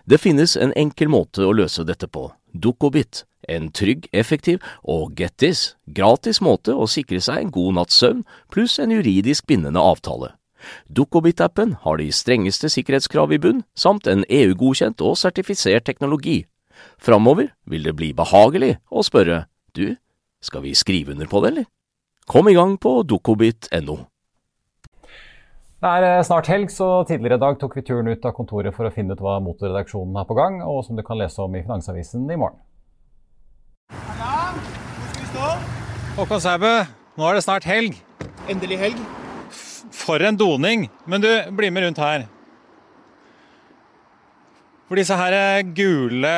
Det 0.07 0.21
finnes 0.23 0.55
en 0.55 0.71
enkel 0.79 1.11
måte 1.11 1.43
å 1.43 1.51
løse 1.51 1.83
dette 1.83 2.07
på, 2.07 2.29
Dukkobit, 2.55 3.25
en 3.51 3.67
trygg, 3.75 4.07
effektiv 4.15 4.63
og 4.83 5.19
get 5.19 5.35
this, 5.43 5.75
gratis 5.85 6.39
måte 6.41 6.71
å 6.71 6.87
sikre 6.87 7.19
seg 7.21 7.41
en 7.41 7.51
god 7.51 7.75
natts 7.75 7.99
søvn 7.99 8.23
pluss 8.53 8.77
en 8.79 8.93
juridisk 8.95 9.47
bindende 9.51 9.83
avtale. 9.83 10.31
Dukkobit-appen 10.87 11.75
har 11.83 11.99
de 11.99 12.07
strengeste 12.11 12.71
sikkerhetskrav 12.71 13.35
i 13.35 13.39
bunn, 13.41 13.63
samt 13.75 14.07
en 14.07 14.25
EU-godkjent 14.29 15.03
og 15.05 15.19
sertifisert 15.19 15.85
teknologi. 15.85 16.45
Framover 16.97 17.51
vil 17.69 17.85
det 17.85 17.95
bli 17.99 18.13
behagelig 18.15 18.77
å 18.89 19.03
spørre 19.05 19.45
du, 19.77 19.97
skal 20.41 20.63
vi 20.63 20.73
skrive 20.77 21.13
under 21.13 21.29
på 21.29 21.43
det, 21.43 21.51
eller? 21.51 21.67
Kom 22.27 22.47
i 22.47 22.53
gang 22.53 22.73
på 22.77 23.03
dokobit.no. 23.07 23.93
Det 25.79 25.91
er 25.91 26.03
eh, 26.03 26.23
snart 26.27 26.49
helg, 26.51 26.67
så 26.73 27.05
tidligere 27.07 27.37
i 27.39 27.43
dag 27.45 27.59
tok 27.61 27.77
vi 27.77 27.83
turen 27.87 28.09
ut 28.11 28.25
av 28.27 28.33
kontoret 28.35 28.75
for 28.75 28.89
å 28.89 28.91
finne 28.91 29.15
ut 29.15 29.21
hva 29.23 29.37
motorredaksjonen 29.45 30.19
har 30.19 30.27
på 30.27 30.35
gang, 30.35 30.57
og 30.59 30.81
som 30.83 30.99
du 30.99 31.05
kan 31.07 31.21
lese 31.21 31.39
om 31.39 31.55
i 31.55 31.61
Finansavisen 31.63 32.25
i 32.27 32.35
morgen. 32.35 32.59
Halla, 33.95 34.57
hvor 34.57 35.07
skal 35.13 35.21
vi 35.21 35.29
stå? 35.29 35.53
Håkon 36.17 36.43
Sæbø, 36.43 36.73
nå 37.15 37.29
er 37.29 37.39
det 37.39 37.45
snart 37.47 37.69
helg. 37.69 37.95
Endelig 38.51 38.81
helg. 38.81 38.99
For 39.95 40.19
en 40.19 40.35
doning. 40.35 40.89
Men 41.07 41.23
du, 41.23 41.31
bli 41.55 41.71
med 41.71 41.87
rundt 41.87 42.03
her. 42.03 42.27
For 44.87 44.95
disse 44.95 45.15
her 45.19 45.33
gule 45.75 46.29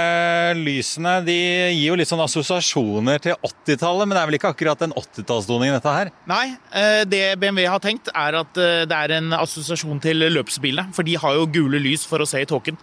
lysene 0.57 1.19
de 1.21 1.35
gir 1.69 1.91
jo 1.91 1.97
litt 1.99 2.09
sånn 2.09 2.23
assosiasjoner 2.23 3.21
til 3.21 3.35
80-tallet, 3.45 4.09
men 4.09 4.17
det 4.17 4.21
er 4.23 4.29
vel 4.31 4.37
ikke 4.39 4.49
akkurat 4.55 4.81
en 4.87 4.95
80-tallsdoning 4.97 5.75
dette 5.75 5.93
her? 5.93 6.09
Nei, 6.29 6.55
eh, 6.73 7.03
det 7.05 7.21
BMW 7.37 7.67
har 7.69 7.83
tenkt 7.83 8.09
er 8.09 8.39
at 8.39 8.57
eh, 8.57 8.87
det 8.89 8.97
er 9.05 9.13
en 9.19 9.35
assosiasjon 9.37 10.01
til 10.01 10.25
løpsbilene. 10.33 10.87
For 10.97 11.05
de 11.05 11.13
har 11.21 11.37
jo 11.37 11.45
gule 11.59 11.83
lys 11.83 12.07
for 12.09 12.25
å 12.25 12.29
se 12.29 12.41
i 12.41 12.49
tåken. 12.49 12.81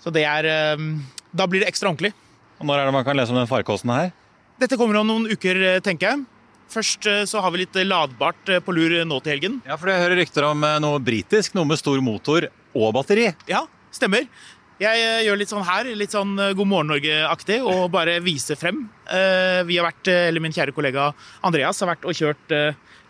Så 0.00 0.14
det 0.16 0.24
er 0.24 0.48
eh, 0.48 0.88
Da 1.36 1.44
blir 1.44 1.60
det 1.60 1.68
ekstra 1.68 1.92
ordentlig. 1.92 2.14
Og 2.56 2.64
Når 2.64 2.80
er 2.80 2.88
det 2.88 2.96
man 2.96 3.04
kan 3.04 3.20
lese 3.20 3.36
om 3.36 3.42
den 3.42 3.52
farkosten 3.52 3.92
her? 3.92 4.10
Dette 4.56 4.80
kommer 4.80 4.96
om 5.02 5.12
noen 5.12 5.28
uker, 5.28 5.82
tenker 5.84 6.14
jeg. 6.14 6.24
Først 6.72 7.04
så 7.28 7.44
har 7.44 7.52
vi 7.52 7.66
litt 7.66 7.76
ladbart 7.84 8.48
på 8.64 8.72
lur 8.72 9.02
nå 9.04 9.20
til 9.20 9.36
helgen. 9.36 9.60
Ja, 9.68 9.76
for 9.76 9.92
jeg 9.92 10.00
hører 10.00 10.22
rykter 10.24 10.48
om 10.48 10.64
noe 10.80 11.04
britisk, 11.04 11.52
noe 11.54 11.68
med 11.68 11.76
stor 11.78 12.00
motor 12.02 12.48
og 12.72 12.94
batteri. 12.96 13.28
Ja, 13.52 13.66
Stemmer. 13.96 14.28
Jeg 14.76 15.00
eh, 15.00 15.22
gjør 15.24 15.38
litt 15.40 15.48
sånn 15.52 15.64
her, 15.64 15.88
litt 15.96 16.12
sånn 16.12 16.34
eh, 16.36 16.52
God 16.56 16.68
morgen 16.68 16.90
Norge-aktig, 16.92 17.62
og 17.64 17.88
bare 17.94 18.18
viser 18.20 18.58
frem. 18.60 18.82
Eh, 19.08 19.62
vi 19.64 19.78
har 19.78 19.86
vært, 19.88 20.10
eller 20.12 20.42
Min 20.44 20.52
kjære 20.52 20.74
kollega 20.76 21.10
Andreas 21.46 21.80
har 21.80 21.94
vært 21.94 22.04
og 22.04 22.16
kjørt 22.16 22.56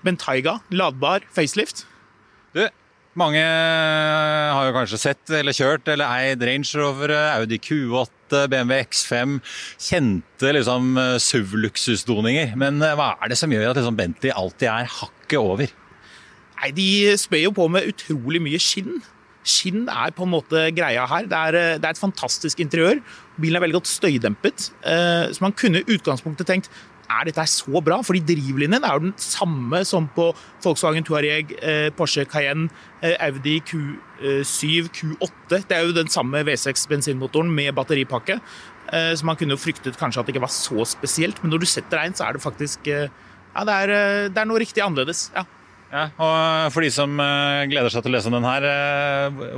Bentayga 0.07 0.61
ladbar 0.71 1.27
facelift. 1.35 1.83
Du, 2.55 2.63
Mange 3.19 3.41
har 3.41 4.69
jo 4.69 4.77
kanskje 4.77 5.01
sett 5.01 5.33
eller 5.33 5.57
kjørt 5.57 5.89
eller 5.89 6.07
eid 6.21 6.45
Range 6.45 6.69
Rover, 6.79 7.15
Audi 7.41 7.59
Q8, 7.65 8.45
BMW 8.53 8.85
X5. 8.85 9.35
Kjente 9.89 10.53
liksom 10.53 11.01
SUV-luksusdoninger. 11.25 12.53
Men 12.61 12.79
hva 12.79 13.15
er 13.17 13.33
det 13.33 13.41
som 13.41 13.51
gjør 13.51 13.73
at 13.73 13.81
liksom 13.81 13.99
Bentley 13.99 14.37
alltid 14.37 14.69
er 14.69 14.95
hakket 15.01 15.41
over? 15.41 15.75
Nei, 16.61 16.71
De 16.77 16.89
spør 17.19 17.47
jo 17.49 17.57
på 17.57 17.71
med 17.73 17.89
utrolig 17.91 18.45
mye 18.45 18.61
skinn. 18.63 19.01
Skinn 19.47 19.87
er 19.93 20.11
på 20.17 20.27
en 20.27 20.33
måte 20.35 20.67
greia 20.75 21.07
her. 21.07 21.29
Det 21.31 21.39
er, 21.39 21.79
det 21.79 21.87
er 21.87 21.95
et 21.95 22.03
fantastisk 22.03 22.61
interiør. 22.65 22.99
Bilen 23.39 23.61
er 23.61 23.65
veldig 23.67 23.79
godt 23.79 23.91
støydempet. 23.91 24.69
Så 24.83 25.45
man 25.45 25.55
kunne 25.55 25.85
i 25.85 25.97
utgangspunktet 25.97 26.49
tenkt 26.51 26.71
er 27.11 27.29
dette 27.29 27.45
så 27.51 27.81
bra? 27.85 28.01
Fordi 28.05 28.23
drivlinjen 28.27 28.85
er 28.85 28.97
jo 28.97 29.05
den 29.07 29.15
samme 29.21 29.83
som 29.89 30.09
på 30.15 30.31
Volkswagen 30.65 31.07
Touareg, 31.07 31.55
eh, 31.63 31.91
Porsche 31.97 32.25
Cayenne, 32.25 32.69
eh, 33.03 33.17
Audi 33.21 33.61
Q7, 33.61 34.89
Q8. 34.91 35.63
Det 35.69 35.77
er 35.77 35.87
jo 35.87 35.93
den 35.93 36.09
samme 36.09 36.45
V6 36.45 36.87
bensinmotoren 36.89 37.51
med 37.51 37.75
batteripakke. 37.75 38.41
Eh, 38.93 39.15
så 39.15 39.25
man 39.25 39.37
kunne 39.37 39.55
jo 39.55 39.57
fryktet 39.57 39.99
kanskje 39.99 40.21
at 40.21 40.27
det 40.27 40.35
ikke 40.35 40.47
var 40.47 40.55
så 40.55 40.85
spesielt, 40.87 41.43
men 41.43 41.51
når 41.51 41.61
du 41.61 41.67
setter 41.67 41.99
deg 41.99 42.07
inn, 42.07 42.15
så 42.15 42.29
er 42.29 42.33
det 42.33 42.43
faktisk 42.43 42.87
Ja, 43.57 43.65
det 43.65 43.73
er, 43.73 44.29
det 44.29 44.37
er 44.37 44.45
noe 44.45 44.61
riktig 44.61 44.83
annerledes. 44.85 45.31
ja. 45.35 45.45
Ja, 45.87 46.09
og 46.19 46.73
For 46.75 46.83
de 46.83 46.91
som 46.91 47.13
gleder 47.17 47.93
seg 47.93 48.03
til 48.03 48.11
å 48.11 48.17
lese 48.17 48.31
om 48.31 48.35
den 48.39 48.49
her, 48.49 48.65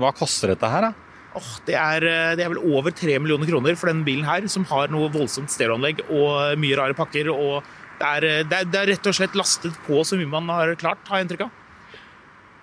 hva 0.01 0.11
koster 0.17 0.53
dette 0.53 0.69
her? 0.69 0.91
da? 0.91 1.09
Oh, 1.37 1.51
det, 1.67 1.77
er, 1.77 2.07
eh, 2.09 2.35
det, 2.39 2.45
er, 2.45 2.53
vel 2.55 2.77
over 2.79 2.95
tre 2.97 3.19
millioner 3.21 3.49
kroner 3.51 3.77
for 3.79 3.91
den 3.91 4.03
bilen 4.07 4.27
her, 4.27 4.47
som 4.51 4.65
har 4.71 4.91
noe 4.93 5.11
voldsomt 5.13 5.53
stereoanlegg 5.53 6.03
og 6.09 6.59
mye 6.61 6.79
rare 6.79 6.97
pakker. 6.99 7.31
og 7.35 7.63
det 7.99 8.09
er, 8.09 8.27
eh, 8.27 8.45
det, 8.47 8.63
er, 8.63 8.69
det 8.73 8.81
er, 8.81 8.93
rett 8.95 9.11
og 9.11 9.17
slett 9.17 9.39
lastet 9.39 9.79
på 9.87 10.03
så 10.07 10.19
mye 10.19 10.31
man 10.39 10.51
har 10.55 10.75
klart, 10.81 11.05
har 11.09 11.21
jeg 11.21 11.29
inntrykk 11.29 11.49
av. 11.49 11.57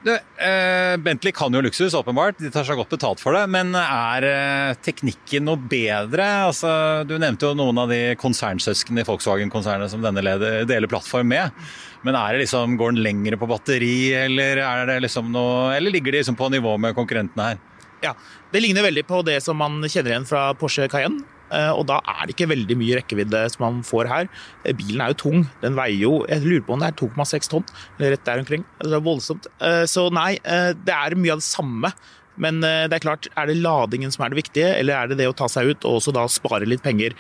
Eh, 0.06 0.96
Bentley 1.02 1.34
kan 1.34 1.54
jo 1.54 1.64
luksus, 1.66 1.96
åpenbart. 1.98 2.38
De 2.38 2.52
tar 2.54 2.66
seg 2.68 2.78
godt 2.78 2.94
betalt 2.94 3.22
for 3.22 3.38
det. 3.38 3.46
Men 3.54 3.74
er 3.80 4.28
eh, 4.30 4.76
teknikken 4.86 5.48
noe 5.48 5.58
bedre? 5.58 6.28
Altså, 6.50 6.70
du 7.10 7.16
nevnte 7.22 7.50
jo 7.50 7.58
noen 7.58 7.80
av 7.82 7.90
de 7.94 8.02
konsernsøsknene 8.22 9.02
i 9.02 9.08
Volkswagen-konsernet 9.08 9.94
som 9.94 10.06
denne 10.06 10.26
leder, 10.26 10.64
deler 10.70 10.92
plattform 10.92 11.32
med. 11.34 11.66
Men 12.06 12.18
er 12.20 12.36
det 12.36 12.46
liksom, 12.46 12.76
går 12.78 12.94
den 12.94 13.06
lengre 13.06 13.40
på 13.42 13.50
batteri, 13.50 14.14
eller, 14.14 14.62
liksom 15.02 15.32
noe, 15.34 15.72
eller 15.76 15.94
ligger 15.94 16.14
de 16.14 16.22
liksom 16.22 16.38
på 16.38 16.52
nivå 16.54 16.76
med 16.82 16.98
konkurrentene 16.98 17.52
her? 17.52 17.64
Ja, 18.04 18.14
Det 18.54 18.62
ligner 18.62 18.86
veldig 18.86 19.08
på 19.10 19.24
det 19.26 19.40
som 19.44 19.58
man 19.58 19.82
kjenner 19.84 20.14
igjen 20.14 20.28
fra 20.30 20.52
Porsche 20.60 20.86
Cayenne. 20.92 21.26
Eh, 21.54 21.72
og 21.72 21.86
da 21.90 22.00
er 22.02 22.26
det 22.26 22.36
ikke 22.36 22.50
veldig 22.50 22.78
mye 22.80 23.00
rekkevidde 23.00 23.44
som 23.54 23.66
man 23.68 23.80
får 23.86 24.10
her. 24.10 24.30
Eh, 24.64 24.76
bilen 24.78 25.04
er 25.04 25.14
jo 25.14 25.22
tung. 25.22 25.48
Den 25.62 25.78
veier 25.78 26.02
jo 26.02 26.26
Jeg 26.30 26.46
lurer 26.46 26.66
på 26.66 26.76
om 26.76 26.82
det 26.82 26.92
er 26.92 27.00
2,6 27.00 27.50
tonn, 27.52 27.66
eller 28.00 28.16
rett 28.16 28.26
der 28.26 28.44
omkring. 28.44 28.66
Det 28.82 28.94
er 28.94 29.06
voldsomt. 29.06 29.50
Eh, 29.62 29.86
så 29.90 30.10
nei, 30.14 30.36
det 30.44 30.94
er 30.94 31.18
mye 31.18 31.36
av 31.36 31.44
det 31.44 31.50
samme. 31.50 31.94
Men 32.38 32.60
det 32.60 32.92
er 32.92 33.00
klart, 33.00 33.30
er 33.40 33.48
det 33.48 33.62
ladingen 33.64 34.12
som 34.12 34.26
er 34.26 34.34
det 34.34 34.42
viktige, 34.42 34.74
eller 34.76 34.98
er 34.98 35.08
det 35.08 35.16
det 35.22 35.28
å 35.30 35.36
ta 35.40 35.48
seg 35.48 35.70
ut 35.70 35.86
og 35.88 36.02
også 36.02 36.12
da 36.12 36.26
spare 36.28 36.68
litt 36.68 36.84
penger 36.84 37.14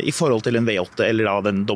i 0.00 0.14
forhold 0.16 0.46
til 0.46 0.56
en 0.56 0.64
V8 0.64 1.04
eller 1.04 1.28
da 1.28 1.34
den 1.50 1.66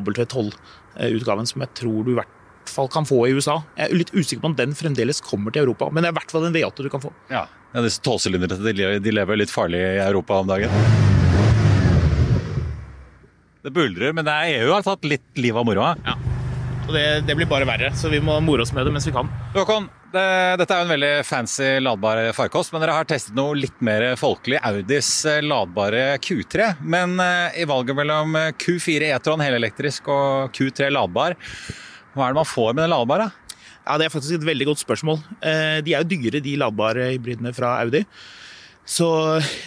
W12-utgaven 0.97 1.49
som 1.49 1.63
jeg 1.63 1.73
tror 1.77 2.03
du 2.03 2.11
i 2.13 2.17
hvert 2.17 2.33
fall 2.67 2.89
kan 2.91 3.07
få 3.07 3.21
i 3.27 3.35
USA. 3.37 3.61
Jeg 3.77 3.89
er 3.89 4.01
litt 4.01 4.13
usikker 4.13 4.43
på 4.43 4.51
om 4.51 4.57
den 4.57 4.75
fremdeles 4.77 5.21
kommer 5.23 5.53
til 5.55 5.63
Europa, 5.65 5.89
men 5.91 6.03
det 6.03 6.11
er 6.11 6.15
i 6.15 6.19
hvert 6.19 6.33
fall 6.33 6.47
en 6.49 6.55
V8 6.55 6.83
du 6.83 6.89
kan 6.93 7.03
få. 7.03 7.13
Ja, 7.31 7.45
ja 7.73 7.83
disse 7.85 8.03
tolvsylinderne 8.05 8.99
de 9.03 9.13
lever 9.15 9.39
litt 9.39 9.53
farlig 9.53 9.79
i 9.79 10.01
Europa 10.03 10.41
om 10.41 10.49
dagen. 10.51 10.73
Det 13.63 13.73
buldrer, 13.75 14.13
men 14.15 14.27
det 14.27 14.33
er 14.33 14.61
EU 14.61 14.71
har 14.71 14.85
tatt 14.85 15.07
litt 15.07 15.39
liv 15.39 15.57
av 15.57 15.65
moroa. 15.67 15.95
Ja. 16.05 16.15
Og 16.87 16.93
det, 16.95 17.05
det, 17.27 17.35
blir 17.35 17.49
bare 17.51 17.67
verre, 17.67 17.89
så 17.99 18.07
vi 18.07 18.21
må 18.23 18.37
more 18.39 18.63
oss 18.63 18.71
med 18.75 18.87
det 18.87 18.93
mens 18.95 19.07
vi 19.09 19.11
kan. 19.11 19.27
Håkon, 19.51 19.89
det, 20.13 20.27
dette 20.61 20.71
er 20.71 20.79
jo 20.79 20.87
en 20.87 20.93
veldig 20.93 21.09
fancy 21.27 21.71
ladbar 21.83 22.21
farkost, 22.37 22.71
men 22.71 22.83
dere 22.83 22.95
har 22.95 23.09
testet 23.09 23.35
noe 23.35 23.57
litt 23.59 23.81
mer 23.83 24.13
folkelig. 24.19 24.61
Audis 24.69 25.09
eh, 25.27 25.41
ladbare 25.43 26.05
Q3. 26.23 26.69
Men 26.87 27.17
eh, 27.19 27.59
i 27.59 27.67
valget 27.67 27.97
mellom 27.99 28.39
Q4 28.55 29.11
E-tron 29.11 29.43
helelektrisk 29.43 30.07
og 30.13 30.55
Q3 30.55 30.87
ladbar, 30.95 31.35
hva 32.15 32.25
er 32.29 32.33
det 32.33 32.39
man 32.39 32.49
får 32.49 32.71
med 32.71 32.85
den 32.85 32.95
ladbare? 32.95 33.27
Ja, 33.87 33.97
Det 33.97 34.07
er 34.07 34.11
faktisk 34.15 34.39
et 34.39 34.47
veldig 34.47 34.71
godt 34.71 34.83
spørsmål. 34.83 35.21
Eh, 35.39 35.79
de 35.83 35.93
er 35.93 36.03
jo 36.03 36.11
dyre, 36.11 36.43
de 36.43 36.55
ladbare 36.59 37.11
hybridene 37.13 37.53
fra 37.55 37.77
Audi. 37.83 38.03
Så 38.87 39.07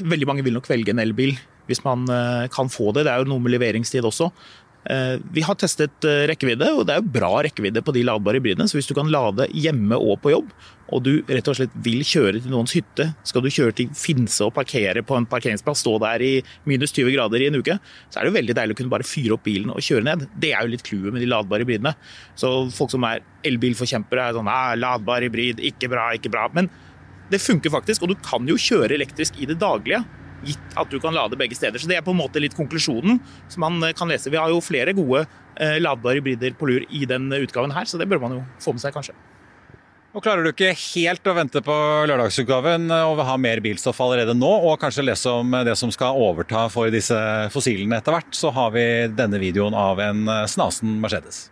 veldig 0.01 0.29
mange 0.29 0.45
vil 0.45 0.57
nok 0.57 0.69
velge 0.69 0.93
en 0.93 1.03
elbil 1.05 1.37
hvis 1.71 1.85
man 1.85 2.09
eh, 2.11 2.49
kan 2.53 2.69
få 2.73 2.91
det. 2.93 3.07
Det 3.07 3.13
er 3.13 3.23
jo 3.23 3.31
noe 3.31 3.43
med 3.45 3.55
leveringstid 3.55 4.05
også. 4.05 4.31
Eh, 4.89 5.21
vi 5.33 5.43
har 5.45 5.59
testet 5.61 6.07
rekkevidde, 6.31 6.71
og 6.73 6.87
det 6.89 6.95
er 6.95 7.03
jo 7.03 7.13
bra 7.13 7.33
rekkevidde 7.45 7.83
på 7.85 7.93
de 7.93 8.05
ladbare 8.07 8.41
hybridene. 8.41 8.69
Så 8.71 8.79
hvis 8.79 8.89
du 8.89 8.95
kan 8.97 9.11
lade 9.13 9.49
hjemme 9.53 9.99
og 9.99 10.21
på 10.25 10.33
jobb, 10.33 10.53
og 10.91 11.03
du 11.07 11.13
rett 11.29 11.49
og 11.51 11.57
slett 11.59 11.75
vil 11.85 12.01
kjøre 12.07 12.41
til 12.41 12.53
noens 12.53 12.73
hytte, 12.75 13.11
skal 13.27 13.45
du 13.45 13.51
kjøre 13.53 13.77
til 13.79 13.91
Finse 13.95 14.43
og 14.47 14.55
parkere 14.57 15.05
på 15.07 15.17
en 15.17 15.29
parkeringsplass, 15.31 15.85
stå 15.85 15.97
der 16.03 16.25
i 16.25 16.33
minus 16.69 16.95
20 16.97 17.15
grader 17.15 17.45
i 17.45 17.51
en 17.51 17.61
uke, 17.61 17.77
så 18.11 18.19
er 18.19 18.27
det 18.27 18.33
jo 18.33 18.39
veldig 18.39 18.57
deilig 18.59 18.77
å 18.77 18.81
kunne 18.81 18.95
bare 18.97 19.07
fyre 19.07 19.37
opp 19.37 19.45
bilen 19.47 19.71
og 19.75 19.85
kjøre 19.85 20.07
ned. 20.09 20.27
Det 20.43 20.55
er 20.55 20.65
jo 20.65 20.75
litt 20.75 20.87
clouet 20.87 21.15
med 21.15 21.23
de 21.23 21.31
ladbare 21.31 21.67
hybridene. 21.67 21.95
Så 22.39 22.53
folk 22.75 22.95
som 22.95 23.07
er 23.07 23.23
elbilforkjempere 23.47 24.31
er 24.31 24.39
sånn 24.39 24.51
ah, 24.51 24.73
ladbar 24.79 25.27
hybrid, 25.27 25.63
ikke 25.71 25.93
bra, 25.93 26.11
ikke 26.17 26.33
bra. 26.33 26.49
Men 26.57 26.71
det 27.31 27.39
funker 27.43 27.71
faktisk, 27.71 28.03
og 28.03 28.11
du 28.11 28.19
kan 28.27 28.49
jo 28.49 28.59
kjøre 28.59 28.97
elektrisk 28.97 29.39
i 29.39 29.47
det 29.47 29.61
daglige 29.61 30.03
gitt 30.47 30.79
at 30.79 30.91
du 30.93 30.99
kan 31.03 31.15
lade 31.17 31.39
begge 31.39 31.57
steder. 31.59 31.79
Så 31.81 31.89
Det 31.89 31.99
er 31.99 32.07
på 32.07 32.15
en 32.15 32.21
måte 32.21 32.43
litt 32.43 32.57
konklusjonen 32.57 33.21
som 33.49 33.61
man 33.67 33.93
kan 33.97 34.09
lese. 34.09 34.31
Vi 34.31 34.41
har 34.41 34.51
jo 34.51 34.63
flere 34.65 34.95
gode 34.97 35.27
eh, 35.57 35.79
ladbare 35.81 36.21
hybrider 36.21 36.57
på 36.59 36.69
lur 36.71 36.87
i 36.89 37.05
den 37.09 37.31
utgaven 37.33 37.75
her, 37.75 37.85
så 37.85 37.99
det 38.01 38.09
bør 38.11 38.23
man 38.23 38.39
jo 38.39 38.47
få 38.63 38.75
med 38.75 38.83
seg, 38.83 38.95
kanskje. 38.95 39.17
Nå 40.11 40.19
klarer 40.19 40.43
du 40.43 40.51
ikke 40.51 40.73
helt 40.75 41.29
å 41.31 41.37
vente 41.37 41.61
på 41.63 41.75
lørdagsutgaven 42.11 42.91
og 42.91 43.21
ha 43.23 43.37
mer 43.39 43.61
bilstoff 43.63 44.01
allerede 44.03 44.35
nå, 44.35 44.51
og 44.67 44.81
kanskje 44.83 45.05
lese 45.07 45.31
om 45.31 45.55
det 45.63 45.77
som 45.79 45.93
skal 45.95 46.19
overta 46.19 46.65
for 46.73 46.91
disse 46.91 47.15
fossilene 47.55 48.01
etter 48.01 48.17
hvert, 48.17 48.35
så 48.35 48.51
har 48.57 48.75
vi 48.75 48.85
denne 49.15 49.39
videoen 49.39 49.77
av 49.79 50.03
en 50.03 50.27
snasen 50.51 50.99
Mercedes. 50.99 51.45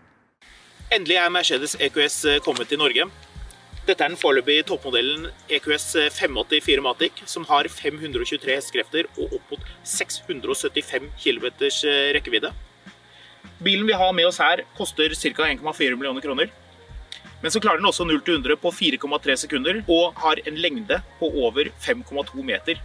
Endelig 0.90 1.20
er 1.22 1.30
Mercedes 1.30 1.78
EQS 1.78 2.42
kommet 2.42 2.66
til 2.72 2.82
Norge. 2.82 3.06
Dette 3.88 4.04
er 4.04 4.10
den 4.12 4.20
foreløpige 4.20 4.66
toppmodellen 4.68 5.30
EQS 5.48 5.94
580 6.12 6.60
Firmatic, 6.60 7.22
som 7.24 7.46
har 7.48 7.64
523 7.72 8.52
hestekrefter 8.52 9.06
og 9.14 9.30
opp 9.38 9.54
mot 9.54 9.70
675 9.88 11.06
km 11.22 11.46
rekkevidde. 12.12 12.50
Bilen 13.64 13.88
vi 13.88 13.96
har 13.96 14.12
med 14.12 14.28
oss 14.28 14.42
her, 14.44 14.60
koster 14.76 15.14
ca. 15.16 15.46
1,4 15.48 15.96
millioner 15.96 16.20
kroner. 16.20 16.52
Men 17.40 17.54
så 17.54 17.62
klarer 17.64 17.80
den 17.80 17.88
også 17.88 18.04
0 18.04 18.20
til 18.26 18.36
100 18.36 18.58
på 18.60 18.74
4,3 18.76 19.38
sekunder 19.46 19.80
og 19.88 20.20
har 20.20 20.42
en 20.44 20.60
lengde 20.60 21.00
på 21.16 21.32
over 21.46 21.72
5,2 21.80 22.44
meter. 22.44 22.76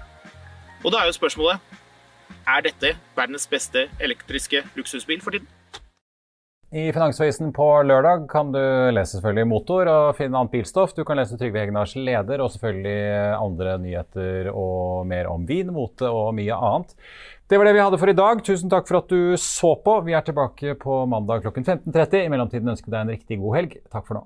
Og 0.85 0.93
da 0.93 1.01
er 1.01 1.11
jo 1.11 1.17
spørsmålet 1.19 1.59
er 2.47 2.63
dette 2.63 2.95
verdens 3.17 3.49
beste 3.51 3.89
elektriske 3.99 4.63
luksusbil 4.79 5.19
for 5.19 5.35
tiden? 5.35 5.51
I 6.73 6.87
Finansavisen 6.89 7.51
på 7.53 7.65
lørdag 7.85 8.23
kan 8.31 8.47
du 8.49 8.57
lese 8.95 9.19
selvfølgelig 9.19 9.45
motor 9.45 9.89
og 9.91 10.15
finne 10.17 10.39
annet 10.39 10.55
bilstoff. 10.55 10.95
Du 10.97 11.03
kan 11.05 11.19
lese 11.19 11.37
Trygve 11.37 11.61
Hegnars 11.61 11.93
leder 11.93 12.41
og 12.41 12.49
selvfølgelig 12.49 12.95
andre 13.37 13.75
nyheter 13.83 14.49
og 14.49 15.05
mer 15.05 15.29
om 15.29 15.45
vin, 15.45 15.69
mote 15.75 16.09
og 16.09 16.31
mye 16.33 16.57
annet. 16.57 16.95
Det 17.45 17.59
var 17.61 17.69
det 17.69 17.75
vi 17.77 17.83
hadde 17.83 17.99
for 18.01 18.09
i 18.09 18.17
dag. 18.17 18.41
Tusen 18.41 18.73
takk 18.73 18.89
for 18.89 19.03
at 19.03 19.13
du 19.13 19.37
så 19.37 19.75
på. 19.85 19.99
Vi 20.07 20.17
er 20.17 20.25
tilbake 20.25 20.73
på 20.81 21.03
mandag 21.13 21.45
klokken 21.45 21.67
15.30. 21.67 22.23
I 22.23 22.33
mellomtiden 22.33 22.73
ønsker 22.73 22.89
vi 22.89 22.95
deg 22.95 23.05
en 23.05 23.13
riktig 23.19 23.37
god 23.43 23.59
helg. 23.59 23.77
Takk 23.93 24.09
for 24.09 24.23
nå. 24.23 24.25